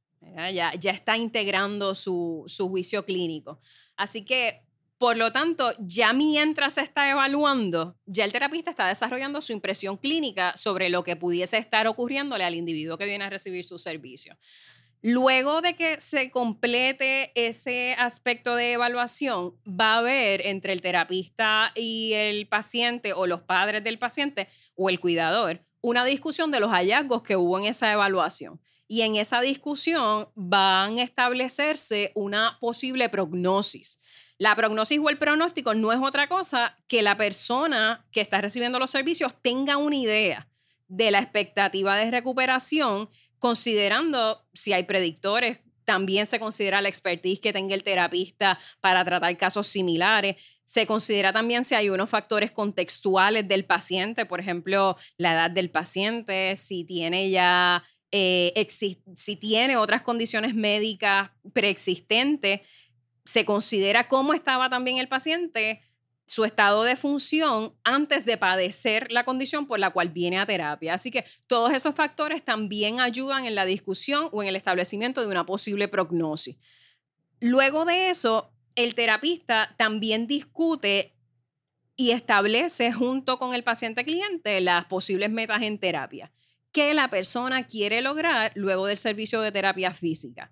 ya, 0.52 0.92
está 0.92 1.18
integrando 1.18 1.96
su, 1.96 2.44
su 2.48 2.70
juicio 2.70 3.06
clínico. 3.06 3.60
Así 3.96 4.26
que, 4.26 4.64
por 4.98 5.18
lo 5.18 5.32
tanto, 5.32 5.74
ya 5.80 6.14
mientras 6.14 6.76
se 6.76 6.82
está 6.82 7.10
evaluando, 7.10 7.98
ya 8.06 8.26
el 8.26 8.32
terapista 8.32 8.70
está 8.70 8.88
desarrollando 8.88 9.42
su 9.42 9.54
impresión 9.54 9.98
clínica 9.98 10.56
sobre 10.56 10.90
lo 10.90 11.04
que 11.04 11.16
pudiese 11.16 11.58
estar 11.58 11.88
ocurriéndole 11.88 12.44
al 12.44 12.56
individuo 12.56 12.98
que 12.98 13.06
viene 13.06 13.26
a 13.26 13.30
recibir 13.30 13.66
su 13.66 13.78
servicio. 13.78 14.38
Luego 15.02 15.62
de 15.62 15.76
que 15.76 16.00
se 16.00 16.32
complete 16.32 17.34
ese 17.36 17.94
aspecto 18.00 18.56
de 18.56 18.72
evaluación, 18.72 19.56
va 19.68 19.96
a 19.96 19.98
haber 19.98 20.46
entre 20.48 20.72
el 20.72 20.82
terapista 20.82 21.74
y 21.76 22.14
el 22.14 22.48
paciente 22.48 23.12
o 23.12 23.28
los 23.28 23.42
padres 23.42 23.84
del 23.84 24.00
paciente 24.00 24.48
o 24.76 24.90
el 24.90 25.02
cuidador 25.02 25.66
una 25.84 26.06
discusión 26.06 26.50
de 26.50 26.62
los 26.62 26.72
hallazgos 26.72 27.24
que 27.24 27.36
hubo 27.36 27.60
en 27.60 27.66
esa 27.66 27.92
evaluación 27.92 28.60
y 28.94 29.02
en 29.02 29.16
esa 29.16 29.42
discusión 29.42 30.30
van 30.36 31.00
a 31.00 31.02
establecerse 31.02 32.12
una 32.14 32.60
posible 32.60 33.10
prognosis. 33.10 34.00
La 34.38 34.56
prognosis 34.56 35.00
o 35.00 35.10
el 35.10 35.18
pronóstico 35.18 35.74
no 35.74 35.92
es 35.92 36.00
otra 36.00 36.30
cosa 36.30 36.76
que 36.88 37.02
la 37.02 37.18
persona 37.18 38.06
que 38.12 38.22
está 38.22 38.40
recibiendo 38.40 38.78
los 38.78 38.92
servicios 38.92 39.34
tenga 39.42 39.78
una 39.78 39.96
idea 39.96 40.48
de 40.88 41.10
la 41.10 41.18
expectativa 41.18 41.96
de 41.96 42.12
recuperación, 42.12 43.10
considerando 43.40 44.46
si 44.54 44.74
hay 44.74 44.84
predictores, 44.84 45.60
también 45.86 46.28
se 46.28 46.40
considera 46.40 46.80
la 46.80 46.90
expertise 46.90 47.40
que 47.40 47.52
tenga 47.52 47.74
el 47.74 47.84
terapista 47.84 48.60
para 48.80 49.04
tratar 49.04 49.36
casos 49.38 49.66
similares. 49.66 50.36
Se 50.66 50.86
considera 50.86 51.34
también 51.34 51.64
si 51.64 51.74
hay 51.74 51.90
unos 51.90 52.12
factores 52.12 52.52
contextuales 52.52 53.48
del 53.48 53.66
paciente, 53.66 54.28
por 54.28 54.40
ejemplo, 54.40 54.98
la 55.18 55.34
edad 55.34 55.50
del 55.50 55.72
paciente, 55.72 56.56
si 56.58 56.86
tiene 56.86 57.32
ya 57.32 57.84
eh, 58.16 58.68
si 58.70 59.36
tiene 59.38 59.76
otras 59.76 60.04
condiciones 60.04 60.54
médicas 60.54 61.32
preexistentes, 61.52 62.62
se 63.26 63.44
considera 63.44 64.08
cómo 64.08 64.36
estaba 64.36 64.70
también 64.70 65.00
el 65.00 65.08
paciente 65.08 65.82
su 66.28 66.46
estado 66.46 66.84
de 66.84 66.96
función 66.96 67.74
antes 67.84 68.24
de 68.26 68.38
padecer 68.38 69.12
la 69.12 69.24
condición 69.24 69.66
por 69.66 69.80
la 69.80 69.90
cual 69.90 70.10
viene 70.10 70.38
a 70.38 70.46
terapia. 70.46 70.94
Así 70.94 71.10
que 71.10 71.26
todos 71.48 71.74
esos 71.74 71.96
factores 71.96 72.46
también 72.46 73.00
ayudan 73.00 73.46
en 73.46 73.56
la 73.56 73.66
discusión 73.66 74.30
o 74.32 74.44
en 74.44 74.50
el 74.50 74.56
establecimiento 74.56 75.22
de 75.22 75.28
una 75.28 75.48
posible 75.48 75.88
prognosis. 75.88 76.58
Luego 77.40 77.84
de 77.84 78.10
eso, 78.10 78.54
el 78.76 78.94
terapista 78.94 79.74
también 79.76 80.28
discute 80.28 81.16
y 81.96 82.12
establece 82.12 82.92
junto 82.92 83.40
con 83.40 83.56
el 83.56 83.64
paciente 83.64 84.06
cliente 84.06 84.62
las 84.62 84.86
posibles 84.86 85.32
metas 85.32 85.64
en 85.64 85.80
terapia 85.80 86.32
que 86.74 86.94
la 86.94 87.10
persona 87.10 87.66
quiere 87.66 88.02
lograr 88.02 88.52
luego 88.56 88.88
del 88.88 88.98
servicio 88.98 89.40
de 89.40 89.52
terapia 89.52 89.94
física. 89.94 90.52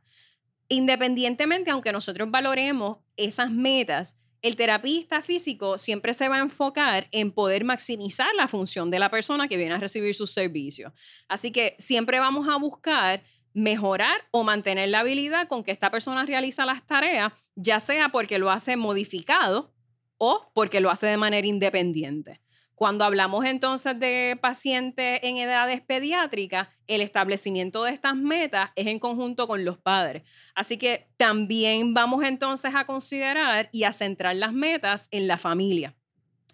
Independientemente, 0.69 1.71
aunque 1.71 1.91
nosotros 1.91 2.31
valoremos 2.31 2.99
esas 3.17 3.51
metas, 3.51 4.15
el 4.41 4.55
terapista 4.55 5.21
físico 5.21 5.77
siempre 5.77 6.13
se 6.13 6.29
va 6.29 6.37
a 6.37 6.41
enfocar 6.41 7.07
en 7.11 7.31
poder 7.31 7.63
maximizar 7.63 8.33
la 8.35 8.47
función 8.47 8.89
de 8.89 8.99
la 8.99 9.11
persona 9.11 9.47
que 9.47 9.57
viene 9.57 9.73
a 9.73 9.79
recibir 9.79 10.15
sus 10.15 10.31
servicios. 10.31 10.93
Así 11.27 11.51
que 11.51 11.75
siempre 11.77 12.19
vamos 12.19 12.47
a 12.47 12.55
buscar 12.57 13.23
mejorar 13.53 14.27
o 14.31 14.43
mantener 14.43 14.89
la 14.89 15.01
habilidad 15.01 15.47
con 15.47 15.63
que 15.63 15.71
esta 15.71 15.91
persona 15.91 16.25
realiza 16.25 16.65
las 16.65 16.85
tareas, 16.85 17.33
ya 17.55 17.79
sea 17.79 18.09
porque 18.09 18.39
lo 18.39 18.49
hace 18.49 18.77
modificado 18.77 19.73
o 20.17 20.51
porque 20.53 20.81
lo 20.81 20.89
hace 20.89 21.07
de 21.07 21.17
manera 21.17 21.47
independiente. 21.47 22.40
Cuando 22.81 23.05
hablamos 23.05 23.45
entonces 23.45 23.99
de 23.99 24.39
pacientes 24.41 25.19
en 25.21 25.37
edades 25.37 25.81
pediátricas, 25.81 26.67
el 26.87 27.01
establecimiento 27.01 27.83
de 27.83 27.91
estas 27.91 28.15
metas 28.15 28.71
es 28.75 28.87
en 28.87 28.97
conjunto 28.97 29.47
con 29.47 29.63
los 29.63 29.77
padres. 29.77 30.23
Así 30.55 30.77
que 30.79 31.07
también 31.15 31.93
vamos 31.93 32.23
entonces 32.23 32.73
a 32.73 32.87
considerar 32.87 33.69
y 33.71 33.83
a 33.83 33.93
centrar 33.93 34.35
las 34.35 34.51
metas 34.51 35.09
en 35.11 35.27
la 35.27 35.37
familia. 35.37 35.95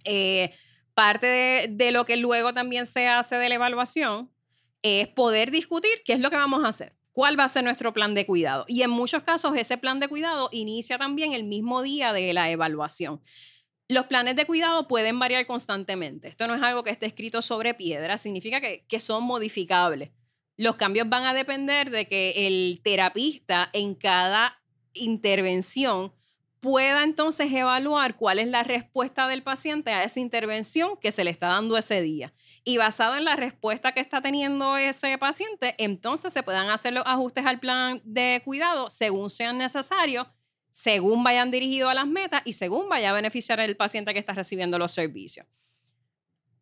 Eh, 0.03 0.53
parte 0.93 1.27
de, 1.27 1.67
de 1.71 1.93
lo 1.93 2.03
que 2.03 2.17
luego 2.17 2.53
también 2.53 2.87
se 2.87 3.07
hace 3.07 3.37
de 3.37 3.47
la 3.47 3.55
evaluación 3.55 4.29
es 4.81 5.07
poder 5.07 5.49
discutir 5.49 6.01
qué 6.03 6.11
es 6.11 6.19
lo 6.19 6.29
que 6.29 6.35
vamos 6.35 6.65
a 6.65 6.67
hacer 6.67 6.97
cuál 7.13 7.39
va 7.39 7.45
a 7.45 7.49
ser 7.49 7.63
nuestro 7.63 7.93
plan 7.93 8.13
de 8.13 8.27
cuidado. 8.27 8.65
Y 8.67 8.83
en 8.83 8.91
muchos 8.91 9.23
casos 9.23 9.55
ese 9.55 9.79
plan 9.79 9.99
de 9.99 10.07
cuidado 10.07 10.49
inicia 10.51 10.99
también 10.99 11.33
el 11.33 11.45
mismo 11.45 11.81
día 11.81 12.13
de 12.13 12.31
la 12.31 12.51
evaluación. 12.51 13.23
Los 13.89 14.07
planes 14.07 14.35
de 14.35 14.45
cuidado 14.45 14.85
pueden 14.87 15.17
variar 15.17 15.45
constantemente. 15.45 16.27
Esto 16.27 16.45
no 16.45 16.55
es 16.55 16.61
algo 16.61 16.83
que 16.83 16.89
esté 16.89 17.05
escrito 17.05 17.41
sobre 17.41 17.73
piedra, 17.73 18.17
significa 18.17 18.59
que, 18.59 18.99
son 18.99 19.23
modificables. 19.23 20.11
Los 20.57 20.75
cambios 20.75 21.07
van 21.07 21.23
a 21.23 21.33
depender 21.33 21.89
de 21.89 22.05
que 22.07 22.47
el 22.47 22.81
terapista 22.83 23.69
en 23.71 23.95
cada 23.95 24.61
intervención 24.93 26.11
pueda 26.59 27.03
entonces 27.03 27.53
evaluar 27.53 28.17
cuál 28.17 28.39
es 28.39 28.47
la 28.47 28.63
respuesta 28.63 29.27
del 29.27 29.43
paciente 29.43 29.91
a 29.91 30.03
esa 30.03 30.19
intervención 30.19 30.97
que 30.97 31.11
se 31.11 31.23
le 31.23 31.29
está 31.29 31.47
dando 31.47 31.77
ese 31.77 32.01
día. 32.01 32.33
Y 32.65 32.77
basado 32.77 33.15
en 33.15 33.23
la 33.23 33.37
respuesta 33.37 33.93
que 33.93 34.01
está 34.01 34.19
teniendo 34.19 34.75
ese 34.75 35.17
paciente, 35.17 35.75
entonces 35.77 36.33
se 36.33 36.43
puedan 36.43 36.69
hacer 36.69 36.91
los 36.91 37.03
ajustes 37.05 37.45
al 37.45 37.61
plan 37.61 38.01
de 38.03 38.41
cuidado 38.43 38.89
según 38.89 39.29
sean 39.29 39.59
necesarios 39.59 40.27
según 40.77 41.23
vayan 41.23 41.49
dirigidos 41.49 41.89
a 41.89 41.95
las 41.95 42.05
metas 42.05 42.43
y 42.45 42.53
según 42.53 42.87
vaya 42.87 43.09
a 43.09 43.13
beneficiar 43.13 43.59
al 43.59 43.75
paciente 43.75 44.13
que 44.13 44.19
está 44.19 44.33
recibiendo 44.33 44.77
los 44.77 44.91
servicios. 44.91 45.47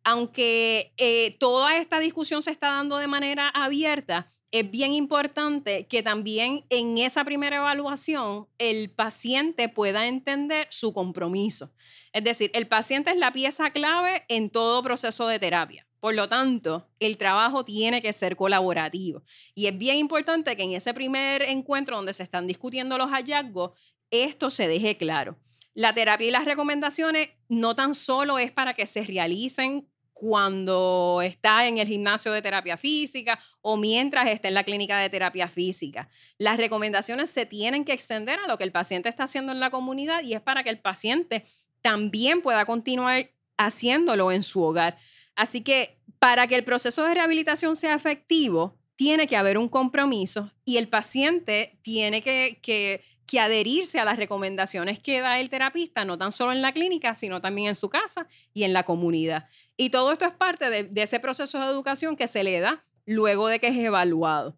Aunque 0.04 0.94
eh, 0.96 1.36
toda 1.38 1.76
esta 1.76 1.98
discusión 1.98 2.40
se 2.40 2.50
está 2.50 2.68
dando 2.68 2.96
de 2.96 3.08
manera 3.08 3.50
abierta, 3.50 4.30
es 4.52 4.70
bien 4.70 4.94
importante 4.94 5.86
que 5.86 6.02
también 6.02 6.64
en 6.70 6.96
esa 6.96 7.24
primera 7.24 7.56
evaluación 7.56 8.48
el 8.56 8.90
paciente 8.90 9.68
pueda 9.68 10.06
entender 10.06 10.66
su 10.70 10.94
compromiso. 10.94 11.74
Es 12.14 12.24
decir, 12.24 12.50
el 12.54 12.68
paciente 12.68 13.10
es 13.10 13.18
la 13.18 13.34
pieza 13.34 13.70
clave 13.70 14.24
en 14.28 14.48
todo 14.48 14.82
proceso 14.82 15.28
de 15.28 15.38
terapia. 15.38 15.86
Por 16.00 16.14
lo 16.14 16.28
tanto, 16.28 16.88
el 17.00 17.18
trabajo 17.18 17.64
tiene 17.64 18.00
que 18.00 18.12
ser 18.12 18.36
colaborativo. 18.36 19.24
Y 19.54 19.66
es 19.66 19.76
bien 19.76 19.96
importante 19.96 20.56
que 20.56 20.62
en 20.62 20.72
ese 20.72 20.94
primer 20.94 21.42
encuentro 21.42 21.96
donde 21.96 22.12
se 22.12 22.22
están 22.22 22.46
discutiendo 22.46 22.96
los 22.96 23.10
hallazgos, 23.10 23.72
esto 24.10 24.50
se 24.50 24.68
deje 24.68 24.96
claro. 24.96 25.36
La 25.74 25.92
terapia 25.92 26.28
y 26.28 26.30
las 26.30 26.44
recomendaciones 26.44 27.30
no 27.48 27.76
tan 27.76 27.94
solo 27.94 28.38
es 28.38 28.50
para 28.50 28.74
que 28.74 28.86
se 28.86 29.02
realicen 29.02 29.88
cuando 30.14 31.20
está 31.22 31.66
en 31.68 31.76
el 31.76 31.86
gimnasio 31.86 32.32
de 32.32 32.40
terapia 32.40 32.78
física 32.78 33.38
o 33.60 33.76
mientras 33.76 34.26
está 34.28 34.48
en 34.48 34.54
la 34.54 34.64
clínica 34.64 34.98
de 34.98 35.10
terapia 35.10 35.46
física. 35.46 36.08
Las 36.38 36.56
recomendaciones 36.56 37.28
se 37.28 37.44
tienen 37.44 37.84
que 37.84 37.92
extender 37.92 38.38
a 38.38 38.48
lo 38.48 38.56
que 38.56 38.64
el 38.64 38.72
paciente 38.72 39.10
está 39.10 39.24
haciendo 39.24 39.52
en 39.52 39.60
la 39.60 39.68
comunidad 39.68 40.22
y 40.22 40.32
es 40.32 40.40
para 40.40 40.62
que 40.62 40.70
el 40.70 40.78
paciente 40.78 41.44
también 41.82 42.40
pueda 42.40 42.64
continuar 42.64 43.30
haciéndolo 43.58 44.32
en 44.32 44.42
su 44.42 44.62
hogar. 44.62 44.96
Así 45.34 45.60
que 45.60 46.00
para 46.18 46.46
que 46.46 46.54
el 46.54 46.64
proceso 46.64 47.04
de 47.04 47.12
rehabilitación 47.12 47.76
sea 47.76 47.94
efectivo, 47.94 48.78
tiene 48.96 49.26
que 49.26 49.36
haber 49.36 49.58
un 49.58 49.68
compromiso 49.68 50.50
y 50.64 50.78
el 50.78 50.88
paciente 50.88 51.78
tiene 51.82 52.22
que, 52.22 52.58
que 52.62 53.04
que 53.26 53.40
adherirse 53.40 53.98
a 53.98 54.04
las 54.04 54.16
recomendaciones 54.16 55.00
que 55.00 55.20
da 55.20 55.40
el 55.40 55.50
terapista, 55.50 56.04
no 56.04 56.16
tan 56.16 56.32
solo 56.32 56.52
en 56.52 56.62
la 56.62 56.72
clínica, 56.72 57.14
sino 57.14 57.40
también 57.40 57.68
en 57.68 57.74
su 57.74 57.88
casa 57.88 58.28
y 58.54 58.62
en 58.62 58.72
la 58.72 58.84
comunidad. 58.84 59.48
Y 59.76 59.90
todo 59.90 60.12
esto 60.12 60.24
es 60.24 60.32
parte 60.32 60.70
de, 60.70 61.02
ese 61.02 61.20
proceso 61.20 61.58
de 61.58 61.66
educación 61.66 62.16
que 62.16 62.28
se 62.28 62.44
le 62.44 62.60
da 62.60 62.84
luego 63.04 63.48
de 63.48 63.58
que 63.58 63.68
es 63.68 63.76
evaluado. 63.76 64.56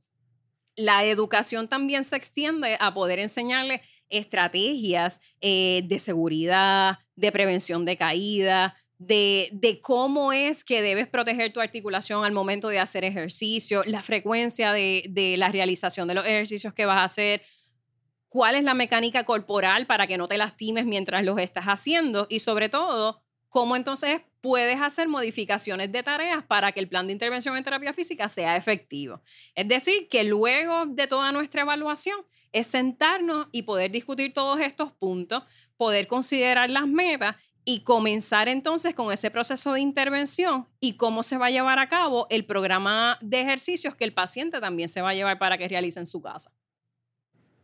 La 0.77 1.05
educación 1.05 1.69
también 1.69 2.05
se 2.05 2.17
extiende 2.17 2.77
a 2.79 2.95
poder 2.95 3.19
enseñarle 3.19 3.83
estrategias 4.11 5.21
eh, 5.41 5.83
de 5.85 5.99
seguridad, 5.99 6.99
de 7.17 7.33
prevención 7.33 7.85
de 7.85 7.97
caída, 7.97 8.77
de, 8.99 9.49
de, 9.53 9.81
cómo 9.81 10.33
es 10.33 10.65
que 10.65 10.83
debes 10.83 11.09
proteger 11.09 11.53
tu 11.53 11.61
articulación 11.61 12.25
al 12.25 12.33
momento 12.33 12.69
de 12.69 12.81
hacer 12.81 13.05
ejercicio, 13.05 13.83
la 13.87 14.03
frecuencia 14.03 14.73
de, 14.73 15.05
de 15.09 15.37
la 15.37 15.51
realización 15.51 16.09
de 16.09 16.15
los 16.15 16.27
ejercicios 16.27 16.75
que 16.75 16.87
vas 16.87 16.99
a 16.99 17.05
hacer, 17.05 17.43
cuál 18.29 18.55
es 18.55 18.65
la 18.65 18.75
mecánica 18.75 19.25
corporal 19.25 19.87
para 19.87 20.07
que 20.07 20.19
no 20.19 20.29
te 20.29 20.39
lastimes 20.39 20.87
mientras 20.87 21.25
los 21.25 21.39
estás 21.39 21.67
haciendo 21.67 22.27
y 22.29 22.41
sobre 22.41 22.69
todo, 22.69 23.23
cómo 23.49 23.77
entonces 23.77 24.21
puedes 24.41 24.81
hacer 24.81 25.09
modificaciones 25.09 25.91
de 25.91 26.03
tareas 26.03 26.45
para 26.45 26.73
que 26.73 26.81
el 26.81 26.89
plan 26.89 27.07
de 27.07 27.13
intervención 27.13 27.57
en 27.57 27.65
terapia 27.65 27.93
física 27.93 28.29
sea 28.29 28.57
efectivo. 28.57 29.23
Es 29.55 29.67
decir, 29.67 30.09
que 30.09 30.25
luego 30.25 30.87
de 30.87 31.07
toda 31.07 31.33
nuestra 31.33 31.63
evaluación 31.63 32.19
es 32.53 32.67
sentarnos 32.67 33.49
y 33.53 33.63
poder 33.63 33.91
discutir 33.91 34.33
todos 34.33 34.61
estos 34.61 34.93
puntos, 34.93 35.43
poder 35.77 36.07
considerar 36.07 36.71
las 36.71 36.87
metas 36.87 37.37
y 37.65 37.81
comenzar 37.81 38.49
entonces 38.49 38.95
con 38.95 39.13
ese 39.13 39.31
proceso 39.31 39.73
de 39.75 39.81
intervención 39.81 40.67
y 40.81 40.97
cómo 40.97 41.23
se 41.23 41.37
va 41.37 41.47
a 41.47 41.51
llevar 41.51 41.79
a 41.79 41.89
cabo 41.89 42.27
el 42.31 42.47
programa 42.47 43.19
de 43.21 43.43
ejercicios 43.43 43.95
que 43.95 44.05
el 44.05 44.15
paciente 44.15 44.61
también 44.61 44.89
se 44.89 45.03
va 45.03 45.11
a 45.11 45.15
llevar 45.15 45.39
para 45.39 45.59
que 45.59 45.69
realice 45.69 46.01
en 46.01 46.07
su 46.07 46.23
casa. 46.23 46.51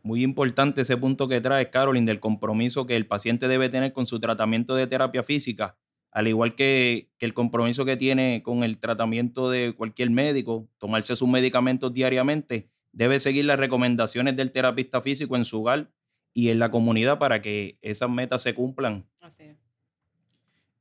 Muy 0.05 0.21
importante 0.23 0.81
ese 0.81 0.97
punto 0.97 1.27
que 1.27 1.41
trae 1.41 1.71
Carolyn 1.71 2.05
del 2.05 2.19
compromiso 2.19 2.85
que 2.85 2.95
el 2.95 3.07
paciente 3.07 3.47
debe 3.47 3.69
tener 3.69 3.91
con 3.91 4.05
su 4.05 4.19
tratamiento 4.19 4.75
de 4.75 4.85
terapia 4.85 5.23
física, 5.23 5.79
al 6.11 6.27
igual 6.27 6.53
que, 6.53 7.09
el 7.17 7.33
compromiso 7.33 7.85
que 7.85 7.97
tiene 7.97 8.43
con 8.43 8.63
el 8.63 8.77
tratamiento 8.77 9.49
de 9.49 9.73
cualquier 9.75 10.11
médico, 10.11 10.69
tomarse 10.77 11.15
sus 11.15 11.27
medicamentos 11.27 11.91
diariamente, 11.91 12.69
debe 12.91 13.19
seguir 13.19 13.45
las 13.45 13.59
recomendaciones 13.59 14.35
del 14.35 14.51
terapista 14.51 15.01
físico 15.01 15.35
en 15.37 15.43
su 15.43 15.61
hogar 15.61 15.89
y 16.35 16.49
en 16.49 16.59
la 16.59 16.69
comunidad 16.69 17.17
para 17.17 17.41
que 17.41 17.79
esas 17.81 18.07
metas 18.07 18.43
se 18.43 18.53
cumplan. 18.53 19.07
Así 19.21 19.55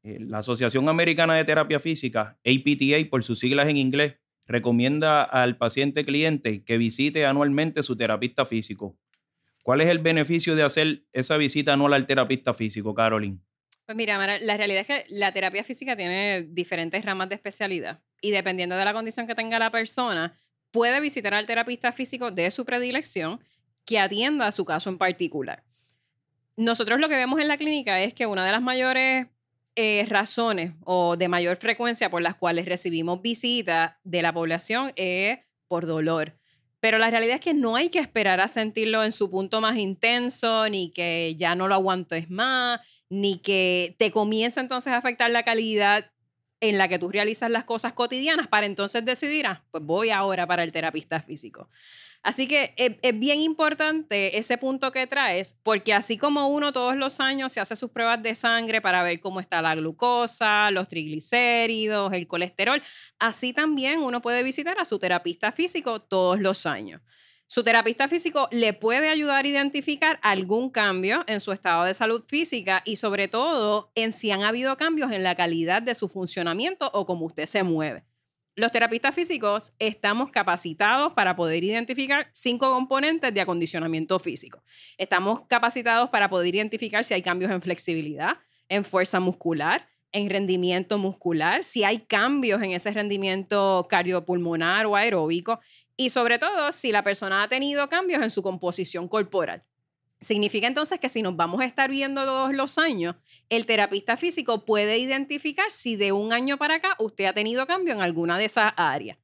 eh, 0.03 0.19
La 0.21 0.41
Asociación 0.41 0.87
Americana 0.91 1.35
de 1.35 1.47
Terapia 1.47 1.81
Física, 1.81 2.37
APTA 2.45 3.09
por 3.09 3.25
sus 3.25 3.39
siglas 3.39 3.71
en 3.71 3.79
inglés, 3.79 4.17
recomienda 4.47 5.23
al 5.23 5.57
paciente 5.57 6.05
cliente 6.05 6.63
que 6.63 6.77
visite 6.77 7.25
anualmente 7.25 7.83
su 7.83 7.97
terapista 7.97 8.45
físico 8.45 8.99
¿Cuál 9.65 9.81
es 9.81 9.89
el 9.89 9.99
beneficio 9.99 10.55
de 10.55 10.63
hacer 10.63 11.05
esa 11.15 11.39
visita 11.39 11.73
anual 11.73 11.95
al 11.95 12.07
terapista 12.07 12.53
físico, 12.53 12.95
Carolyn? 12.95 13.43
Pues 13.87 13.97
mira, 13.97 14.19
la 14.39 14.57
realidad 14.59 14.83
es 14.83 14.87
que 14.87 15.07
la 15.09 15.33
terapia 15.33 15.65
física 15.65 15.97
tiene 15.97 16.43
diferentes 16.51 17.03
ramas 17.03 17.31
de 17.31 17.37
especialidad 17.37 18.03
y 18.21 18.31
dependiendo 18.31 18.77
de 18.77 18.85
la 18.85 18.93
condición 18.93 19.27
que 19.27 19.35
tenga 19.35 19.59
la 19.59 19.71
persona, 19.71 20.39
puede 20.71 21.01
visitar 21.01 21.33
al 21.33 21.47
terapista 21.47 21.93
físico 21.93 22.31
de 22.31 22.51
su 22.51 22.67
predilección 22.67 23.41
que 23.87 23.99
atienda 23.99 24.47
a 24.47 24.53
su 24.53 24.67
caso 24.67 24.91
en 24.91 24.99
particular. 24.99 25.65
Nosotros 26.59 27.01
lo 27.01 27.09
que 27.09 27.17
vemos 27.17 27.41
en 27.41 27.49
la 27.49 27.57
clínica 27.57 28.03
es 28.03 28.13
que 28.13 28.27
una 28.27 28.45
de 28.45 28.53
las 28.53 28.61
mayores 28.61 29.29
eh, 29.77 30.05
razones 30.11 30.75
o 30.85 31.17
de 31.17 31.29
mayor 31.29 31.57
frecuencia 31.57 32.11
por 32.11 32.21
las 32.21 32.35
cuales 32.35 32.67
recibimos 32.67 33.23
visitas 33.23 33.95
de 34.05 34.21
la 34.21 34.35
población 34.35 34.93
es 34.97 35.39
por 35.69 35.87
dolor. 35.87 36.35
Pero 36.85 36.99
la 36.99 37.09
realidad 37.09 37.37
es 37.37 37.41
que 37.41 37.55
no 37.55 37.77
hay 37.77 37.89
que 37.89 37.99
esperar 37.99 38.43
a 38.43 38.47
sentirlo 38.47 39.05
en 39.05 39.11
su 39.11 39.31
punto 39.31 39.63
más 39.63 39.79
intenso, 39.79 40.69
ni 40.69 40.91
que 40.91 41.35
ya 41.35 41.55
no 41.55 41.67
lo 41.67 41.75
aguantes 41.75 42.29
más, 42.29 42.79
ni 43.09 43.39
que 43.39 43.97
te 43.99 44.11
comience 44.11 44.61
entonces 44.61 44.93
a 44.93 44.99
afectar 44.99 45.31
la 45.31 45.45
calidad 45.45 46.13
en 46.61 46.79
la 46.79 46.89
que 46.89 46.99
tú 46.99 47.11
realizas 47.11 47.51
las 47.51 47.65
cosas 47.65 47.93
cotidianas 47.93 48.49
para 48.49 48.67
entonces 48.67 49.05
decidir, 49.05 49.47
ah, 49.47 49.63
pues 49.71 49.85
voy 49.85 50.11
ahora 50.11 50.47
para 50.47 50.63
el 50.63 50.73
terapista 50.73 51.21
físico. 51.21 51.69
Así 52.25 52.49
que 52.49 52.73
es, 52.79 53.19
bien 53.19 53.41
importante 53.41 54.39
ese 54.39 54.57
punto 54.57 54.91
que 54.93 55.07
traes, 55.07 55.59
porque 55.63 55.93
así 55.93 56.17
como 56.17 56.49
uno 56.49 56.73
todos 56.73 56.97
los 56.97 57.21
años 57.21 57.53
se 57.53 57.61
hace 57.61 57.77
sus 57.77 57.91
pruebas 57.91 58.23
de 58.23 58.35
sangre 58.35 58.81
para 58.81 59.03
ver 59.03 59.21
cómo 59.21 59.41
está 59.41 59.61
la 59.61 59.75
glucosa, 59.75 60.71
los 60.71 60.89
triglicéridos, 60.89 62.15
el 62.15 62.27
colesterol, 62.27 62.83
así 63.19 63.53
también 63.53 63.99
uno 63.99 64.23
puede 64.23 64.43
visitar 64.43 64.79
a 64.79 64.87
su 64.87 64.99
terapista 64.99 65.53
físico 65.53 66.01
todos 66.01 66.41
los 66.41 66.65
años. 66.65 67.03
Su 67.47 67.63
terapista 67.63 68.09
físico 68.09 68.49
le 68.51 68.73
puede 68.73 69.09
ayudar 69.09 69.45
a 69.45 69.49
identificar 69.49 70.19
algún 70.23 70.71
cambio 70.71 71.25
en 71.27 71.41
su 71.41 71.53
estado 71.53 71.85
de 71.85 71.95
salud 71.95 72.25
física 72.27 72.83
y 72.85 72.97
sobre 72.97 73.29
todo 73.29 73.93
en 73.95 74.13
si 74.13 74.31
han 74.31 74.43
habido 74.43 74.77
cambios 74.77 75.13
en 75.13 75.23
la 75.23 75.35
calidad 75.35 75.83
de 75.83 75.95
su 75.95 76.09
funcionamiento 76.09 76.91
o 76.93 77.07
cómo 77.07 77.27
usted 77.27 77.47
se 77.47 77.63
mueve. 77.63 78.05
Los 78.57 78.71
terapistas 78.71 79.15
físicos 79.15 79.73
estamos 79.81 80.31
capacitados 80.31 81.13
para 81.13 81.35
poder 81.35 81.65
identificar 81.65 82.31
cinco 82.33 82.71
componentes 82.73 83.35
de 83.35 83.41
acondicionamiento 83.41 84.19
físico. 84.21 84.63
Estamos 84.97 85.43
capacitados 85.49 86.09
para 86.11 86.31
poder 86.31 86.55
identificar 86.55 87.05
si 87.05 87.15
hay 87.15 87.23
cambios 87.23 87.51
en 87.51 87.61
flexibilidad, 87.61 88.37
en 88.69 88.85
fuerza 88.85 89.19
muscular, 89.19 89.89
en 90.13 90.31
rendimiento 90.31 90.97
muscular, 90.97 91.65
si 91.65 91.83
hay 91.83 91.99
cambios 91.99 92.63
en 92.63 92.71
ese 92.71 92.93
rendimiento 92.93 93.89
cardiopulmonar 93.91 94.87
o 94.87 94.95
aeróbico 94.95 95.59
y 95.97 96.11
sobre 96.11 96.39
todo 96.39 96.73
si 96.73 96.93
la 96.93 97.05
persona 97.05 97.43
ha 97.43 97.49
tenido 97.49 97.89
cambios 97.89 98.23
en 98.23 98.31
su 98.31 98.43
composición 98.43 99.09
corporal. 99.09 99.65
Significa 100.21 100.67
entonces 100.67 100.99
que 101.01 101.09
si 101.09 101.23
nos 101.23 101.37
vamos 101.37 101.61
a 101.61 101.67
estar 101.67 101.91
viendo 101.91 102.25
todos 102.25 102.55
los 102.55 102.79
años, 102.79 103.15
el 103.51 103.67
terapista 103.67 104.17
físico 104.17 104.65
puede 104.65 104.99
identificar 104.99 105.71
si 105.71 105.97
de 105.97 106.13
un 106.13 106.33
año 106.33 106.57
para 106.57 106.77
acá 106.77 106.97
usted 106.99 107.27
ha 107.27 107.35
tenido 107.35 107.67
cambio 107.67 107.93
en 107.93 108.01
alguna 108.01 108.39
de 108.39 108.47
esas 108.47 108.73
áreas. 108.77 109.19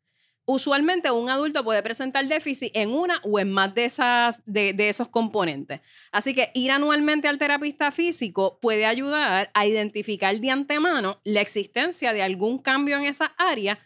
Usualmente 0.45 1.11
un 1.11 1.31
adulto 1.31 1.63
puede 1.63 1.83
presentar 1.83 2.27
déficit 2.27 2.73
en 2.75 2.91
una 2.91 3.21
o 3.23 3.39
en 3.39 3.53
más 3.53 3.73
de, 3.75 3.85
esas, 3.85 4.43
de, 4.47 4.75
esos 4.89 5.09
componentes. 5.09 5.81
Así 6.11 6.35
que 6.35 6.51
ir 6.55 6.73
anualmente 6.73 7.29
al 7.29 7.39
terapista 7.39 7.93
físico 7.93 8.59
puede 8.61 8.85
ayudar 8.85 9.51
a 9.55 9.67
identificar 9.67 10.37
de 10.39 10.51
antemano 10.51 11.21
la 11.25 11.41
existencia 11.41 12.13
de 12.13 12.23
algún 12.23 12.59
cambio 12.59 12.97
en 12.97 13.05
esa 13.05 13.27
área 13.39 13.79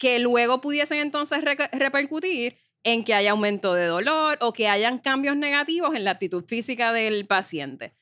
que 0.00 0.18
luego 0.18 0.62
pudiesen 0.62 0.98
entonces 0.98 1.44
repercutir 1.72 2.56
en 2.84 3.04
que 3.04 3.12
haya 3.12 3.32
aumento 3.32 3.74
de 3.74 3.84
dolor 3.84 4.38
o 4.40 4.54
que 4.54 4.66
hayan 4.66 4.98
cambios 4.98 5.36
negativos 5.36 5.94
en 5.94 6.04
la 6.04 6.12
actitud 6.12 6.42
física 6.42 6.90
del 6.94 7.26
paciente. 7.26 7.94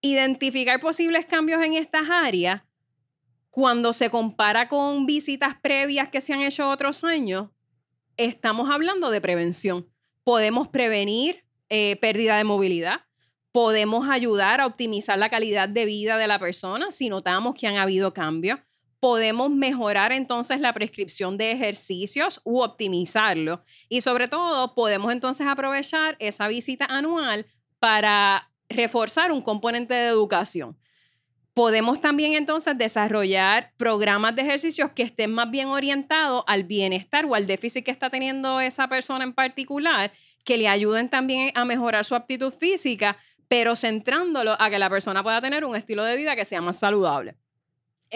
Identificar 0.00 0.80
posibles 0.80 1.26
cambios 1.26 1.62
en 1.62 1.74
estas 1.74 2.08
áreas 2.08 2.62
cuando 3.50 3.92
se 3.92 4.08
compara 4.08 4.68
con 4.68 5.04
visitas 5.04 5.54
previas 5.62 6.08
que 6.08 6.22
se 6.22 6.32
han 6.32 6.40
hecho 6.40 6.70
otros 6.70 7.04
años, 7.04 7.50
estamos 8.16 8.70
hablando 8.70 9.10
de 9.10 9.20
prevención. 9.20 9.86
Podemos 10.24 10.68
prevenir 10.68 11.44
eh, 11.68 11.96
pérdida 12.00 12.38
de 12.38 12.44
movilidad, 12.44 13.02
podemos 13.52 14.08
ayudar 14.08 14.62
a 14.62 14.66
optimizar 14.66 15.18
la 15.18 15.28
calidad 15.28 15.68
de 15.68 15.84
vida 15.84 16.16
de 16.16 16.26
la 16.26 16.38
persona 16.38 16.90
si 16.90 17.10
notamos 17.10 17.54
que 17.54 17.66
han 17.66 17.76
habido 17.76 18.14
cambios 18.14 18.60
podemos 19.00 19.50
mejorar 19.50 20.12
entonces 20.12 20.60
la 20.60 20.72
prescripción 20.72 21.36
de 21.36 21.52
ejercicios 21.52 22.40
u 22.44 22.60
optimizarlo. 22.60 23.62
Y 23.88 24.00
sobre 24.00 24.28
todo, 24.28 24.74
podemos 24.74 25.12
entonces 25.12 25.46
aprovechar 25.46 26.16
esa 26.18 26.48
visita 26.48 26.86
anual 26.86 27.46
para 27.78 28.50
reforzar 28.68 29.32
un 29.32 29.42
componente 29.42 29.94
de 29.94 30.06
educación. 30.06 30.76
Podemos 31.52 32.00
también 32.00 32.34
entonces 32.34 32.76
desarrollar 32.76 33.72
programas 33.76 34.34
de 34.34 34.42
ejercicios 34.42 34.90
que 34.90 35.04
estén 35.04 35.32
más 35.32 35.50
bien 35.50 35.68
orientados 35.68 36.42
al 36.48 36.64
bienestar 36.64 37.26
o 37.26 37.34
al 37.34 37.46
déficit 37.46 37.84
que 37.84 37.92
está 37.92 38.10
teniendo 38.10 38.60
esa 38.60 38.88
persona 38.88 39.22
en 39.22 39.32
particular, 39.32 40.12
que 40.44 40.56
le 40.56 40.66
ayuden 40.66 41.08
también 41.08 41.52
a 41.54 41.64
mejorar 41.64 42.04
su 42.04 42.16
aptitud 42.16 42.52
física, 42.52 43.16
pero 43.46 43.76
centrándolo 43.76 44.56
a 44.58 44.68
que 44.68 44.80
la 44.80 44.90
persona 44.90 45.22
pueda 45.22 45.40
tener 45.40 45.64
un 45.64 45.76
estilo 45.76 46.02
de 46.02 46.16
vida 46.16 46.34
que 46.34 46.44
sea 46.44 46.60
más 46.60 46.78
saludable. 46.78 47.36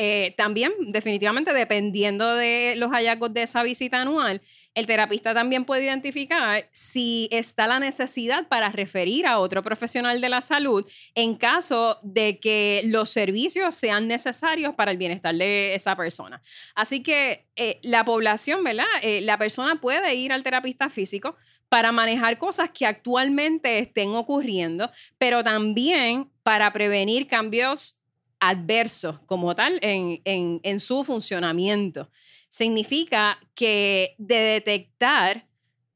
Eh, 0.00 0.32
también, 0.36 0.72
definitivamente, 0.78 1.52
dependiendo 1.52 2.36
de 2.36 2.74
los 2.76 2.92
hallazgos 2.92 3.34
de 3.34 3.42
esa 3.42 3.64
visita 3.64 4.00
anual, 4.00 4.40
el 4.74 4.86
terapista 4.86 5.34
también 5.34 5.64
puede 5.64 5.86
identificar 5.86 6.68
si 6.70 7.28
está 7.32 7.66
la 7.66 7.80
necesidad 7.80 8.46
para 8.46 8.68
referir 8.68 9.26
a 9.26 9.40
otro 9.40 9.60
profesional 9.60 10.20
de 10.20 10.28
la 10.28 10.40
salud 10.40 10.88
en 11.16 11.34
caso 11.34 11.98
de 12.04 12.38
que 12.38 12.82
los 12.84 13.10
servicios 13.10 13.74
sean 13.74 14.06
necesarios 14.06 14.72
para 14.76 14.92
el 14.92 14.98
bienestar 14.98 15.34
de 15.34 15.74
esa 15.74 15.96
persona. 15.96 16.40
Así 16.76 17.02
que 17.02 17.48
eh, 17.56 17.80
la 17.82 18.04
población, 18.04 18.62
¿verdad? 18.62 18.86
Eh, 19.02 19.20
la 19.22 19.36
persona 19.36 19.80
puede 19.80 20.14
ir 20.14 20.32
al 20.32 20.44
terapista 20.44 20.88
físico 20.90 21.34
para 21.68 21.90
manejar 21.90 22.38
cosas 22.38 22.70
que 22.70 22.86
actualmente 22.86 23.80
estén 23.80 24.10
ocurriendo, 24.10 24.92
pero 25.18 25.42
también 25.42 26.30
para 26.44 26.72
prevenir 26.72 27.26
cambios 27.26 27.97
adversos 28.40 29.18
como 29.26 29.54
tal 29.54 29.78
en, 29.82 30.80
su 30.80 31.04
funcionamiento. 31.04 32.10
Significa 32.48 33.38
que 33.54 34.14
de 34.18 34.36
detectar 34.36 35.46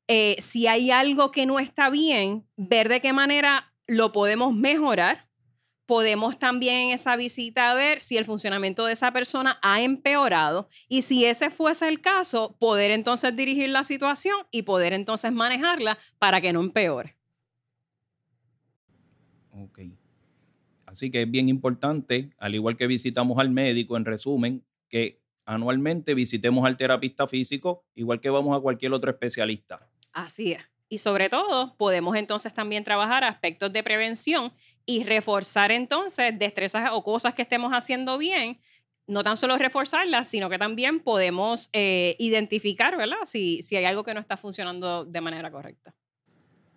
eh, 0.09 0.37
si 0.39 0.67
hay 0.67 0.91
algo 0.91 1.31
que 1.31 1.47
no 1.47 1.59
está 1.59 1.89
bien, 1.89 2.47
ver 2.57 2.89
de 2.89 3.01
qué 3.01 3.13
manera 3.13 3.73
lo 3.87 4.13
podemos 4.13 4.55
mejorar. 4.55 5.29
Podemos 5.87 6.39
también 6.39 6.77
en 6.77 6.91
esa 6.91 7.17
visita 7.17 7.75
ver 7.75 8.01
si 8.01 8.17
el 8.17 8.25
funcionamiento 8.25 8.87
de 8.87 8.93
esa 8.93 9.13
persona 9.13 9.59
ha 9.63 9.83
empeorado 9.83 10.69
y 10.89 11.03
si 11.03 11.25
ese 11.25 11.51
fuese 11.51 11.89
el 11.89 12.01
caso, 12.01 12.57
poder 12.59 12.91
entonces 12.91 13.35
dirigir 13.35 13.69
la 13.71 13.85
situación 13.85 14.37
y 14.51 14.63
poder 14.63 14.93
entonces 14.93 15.33
manejarla 15.33 15.99
para 16.19 16.41
que 16.41 16.53
no 16.53 16.61
empeore. 16.61 17.17
Okay. 19.51 20.02
Así 20.93 21.11
que 21.11 21.23
es 21.23 21.31
bien 21.31 21.49
importante, 21.49 22.31
al 22.37 22.55
igual 22.55 22.77
que 22.77 22.87
visitamos 22.87 23.39
al 23.39 23.51
médico, 23.51 23.97
en 23.97 24.05
resumen, 24.05 24.65
que 24.91 25.23
anualmente 25.47 26.15
visitemos 26.15 26.67
al 26.67 26.77
terapista 26.77 27.27
físico, 27.27 27.87
igual 27.95 28.21
que 28.21 28.29
vamos 28.29 28.57
a 28.57 28.61
cualquier 28.61 28.93
otro 28.93 29.11
especialista. 29.11 29.89
Así 30.13 30.53
es. 30.53 30.63
Y 30.91 30.99
sobre 30.99 31.31
todo, 31.31 31.75
podemos 31.79 32.15
entonces 32.17 32.53
también 32.53 32.85
trabajar 32.85 33.25
aspectos 33.25 33.73
de 33.73 33.83
prevención 33.83 34.53
y 34.85 35.05
reforzar 35.05 35.73
entonces 35.73 36.39
destrezas 36.39 36.91
o 36.93 37.03
cosas 37.03 37.33
que 37.33 37.41
estemos 37.41 37.73
haciendo 37.73 38.19
bien 38.19 38.61
no 39.07 39.25
tan 39.25 39.37
solo 39.37 39.57
reforzarlas, 39.59 40.29
sino 40.29 40.49
que 40.49 40.59
también 40.59 41.01
podemos 41.01 41.71
eh, 41.73 42.15
identificar, 42.19 42.97
¿verdad? 42.97 43.17
Si, 43.25 43.63
si 43.63 43.77
hay 43.77 43.85
algo 43.85 44.05
que 44.05 44.15
no 44.15 44.21
está 44.21 44.37
funcionando 44.37 45.05
de 45.05 45.21
manera 45.21 45.51
correcta. 45.51 45.95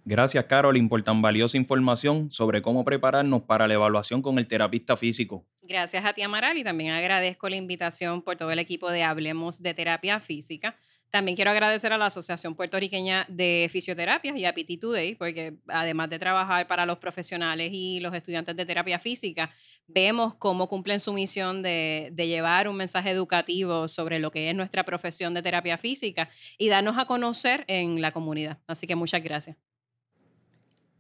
Gracias, 0.08 0.46
Carolyn, 0.46 0.88
por 0.88 1.02
tan 1.02 1.24
valiosa 1.24 1.58
información 1.58 2.30
sobre 2.32 2.62
cómo 2.62 2.86
prepararnos 2.86 3.42
para 3.42 3.68
la 3.68 3.74
evaluación 3.74 4.22
con 4.22 4.38
el 4.38 4.48
terapista 4.48 4.96
físico. 4.96 5.48
Gracias 5.64 6.06
a 6.06 6.14
ti, 6.14 6.22
Amaral, 6.22 6.60
y 6.60 6.64
también 6.64 6.92
agradezco 6.94 7.50
la 7.50 7.56
invitación 7.56 8.22
por 8.22 8.38
todo 8.38 8.52
el 8.52 8.60
equipo 8.60 8.92
de 8.92 9.02
Hablemos 9.02 9.64
de 9.64 9.74
Terapia 9.74 10.20
Física. 10.20 10.76
También 11.10 11.36
quiero 11.36 11.50
agradecer 11.50 11.92
a 11.92 11.98
la 11.98 12.06
Asociación 12.06 12.54
Puertorriqueña 12.54 13.26
de 13.30 13.68
Fisioterapia 13.72 14.38
y 14.38 14.46
a 14.46 14.54
PT 14.54 14.78
Today, 14.78 15.16
porque 15.16 15.56
además 15.68 16.12
de 16.12 16.20
trabajar 16.20 16.68
para 16.68 16.86
los 16.86 17.00
profesionales 17.00 17.72
y 17.74 18.00
los 18.00 18.14
estudiantes 18.14 18.56
de 18.56 18.64
terapia 18.64 19.00
física, 19.00 19.52
vemos 19.88 20.36
cómo 20.36 20.68
cumplen 20.68 21.00
su 21.00 21.14
misión 21.14 21.64
de, 21.64 22.10
de, 22.14 22.28
llevar 22.28 22.68
un 22.68 22.78
mensaje 22.78 23.10
educativo 23.10 23.88
sobre 23.88 24.20
lo 24.20 24.30
que 24.30 24.52
es 24.52 24.56
nuestra 24.56 24.84
profesión 24.84 25.34
de 25.34 25.42
terapia 25.42 25.80
física 25.80 26.30
y 26.60 26.70
darnos 26.70 26.96
a 27.00 27.06
conocer 27.06 27.66
en 27.68 28.02
la 28.02 28.12
comunidad. 28.12 28.60
Así 28.68 28.86
que 28.86 28.96
muchas 28.96 29.24
gracias. 29.24 29.58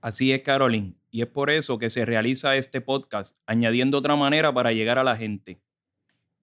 Así 0.05 0.31
es, 0.31 0.43
Caroline, 0.43 0.93
y 1.09 1.23
es 1.23 1.27
por 1.27 1.49
eso 1.49 1.79
que 1.79 1.89
se 1.89 2.05
realiza 2.05 2.55
este 2.57 2.79
podcast, 2.79 3.37
añadiendo 3.47 3.97
otra 3.97 4.15
manera 4.15 4.53
para 4.53 4.71
llegar 4.71 4.99
a 4.99 5.03
la 5.03 5.17
gente. 5.17 5.59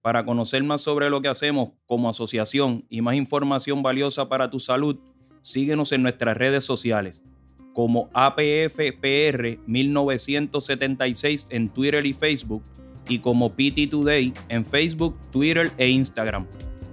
Para 0.01 0.25
conocer 0.25 0.61
más 0.65 0.81
sobre 0.81 1.09
lo 1.09 1.21
que 1.21 1.29
hacemos 1.29 1.69
como 1.85 2.09
asociación 2.09 2.85
y 2.89 2.99
más 2.99 3.15
información 3.15 3.81
valiosa 3.81 4.27
para 4.27 4.49
tu 4.49 4.59
salud, 4.59 4.99
síguenos 5.43 5.93
en 5.93 6.03
nuestras 6.03 6.35
redes 6.35 6.65
sociales 6.65 7.23
como 7.71 8.09
APFPR 8.13 9.59
1976 9.65 11.47
en 11.49 11.69
Twitter 11.69 12.05
y 12.05 12.11
Facebook 12.11 12.63
y 13.07 13.19
como 13.19 13.55
PT 13.55 13.87
Today 13.87 14.33
en 14.49 14.65
Facebook, 14.65 15.17
Twitter 15.31 15.71
e 15.77 15.87
Instagram. 15.87 16.47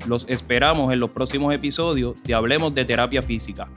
Los 0.07 0.25
esperamos 0.29 0.93
en 0.93 1.01
los 1.01 1.11
próximos 1.11 1.53
episodios 1.53 2.15
de 2.23 2.33
Hablemos 2.33 2.73
de 2.77 2.85
Terapia 2.85 3.23
Física. 3.23 3.69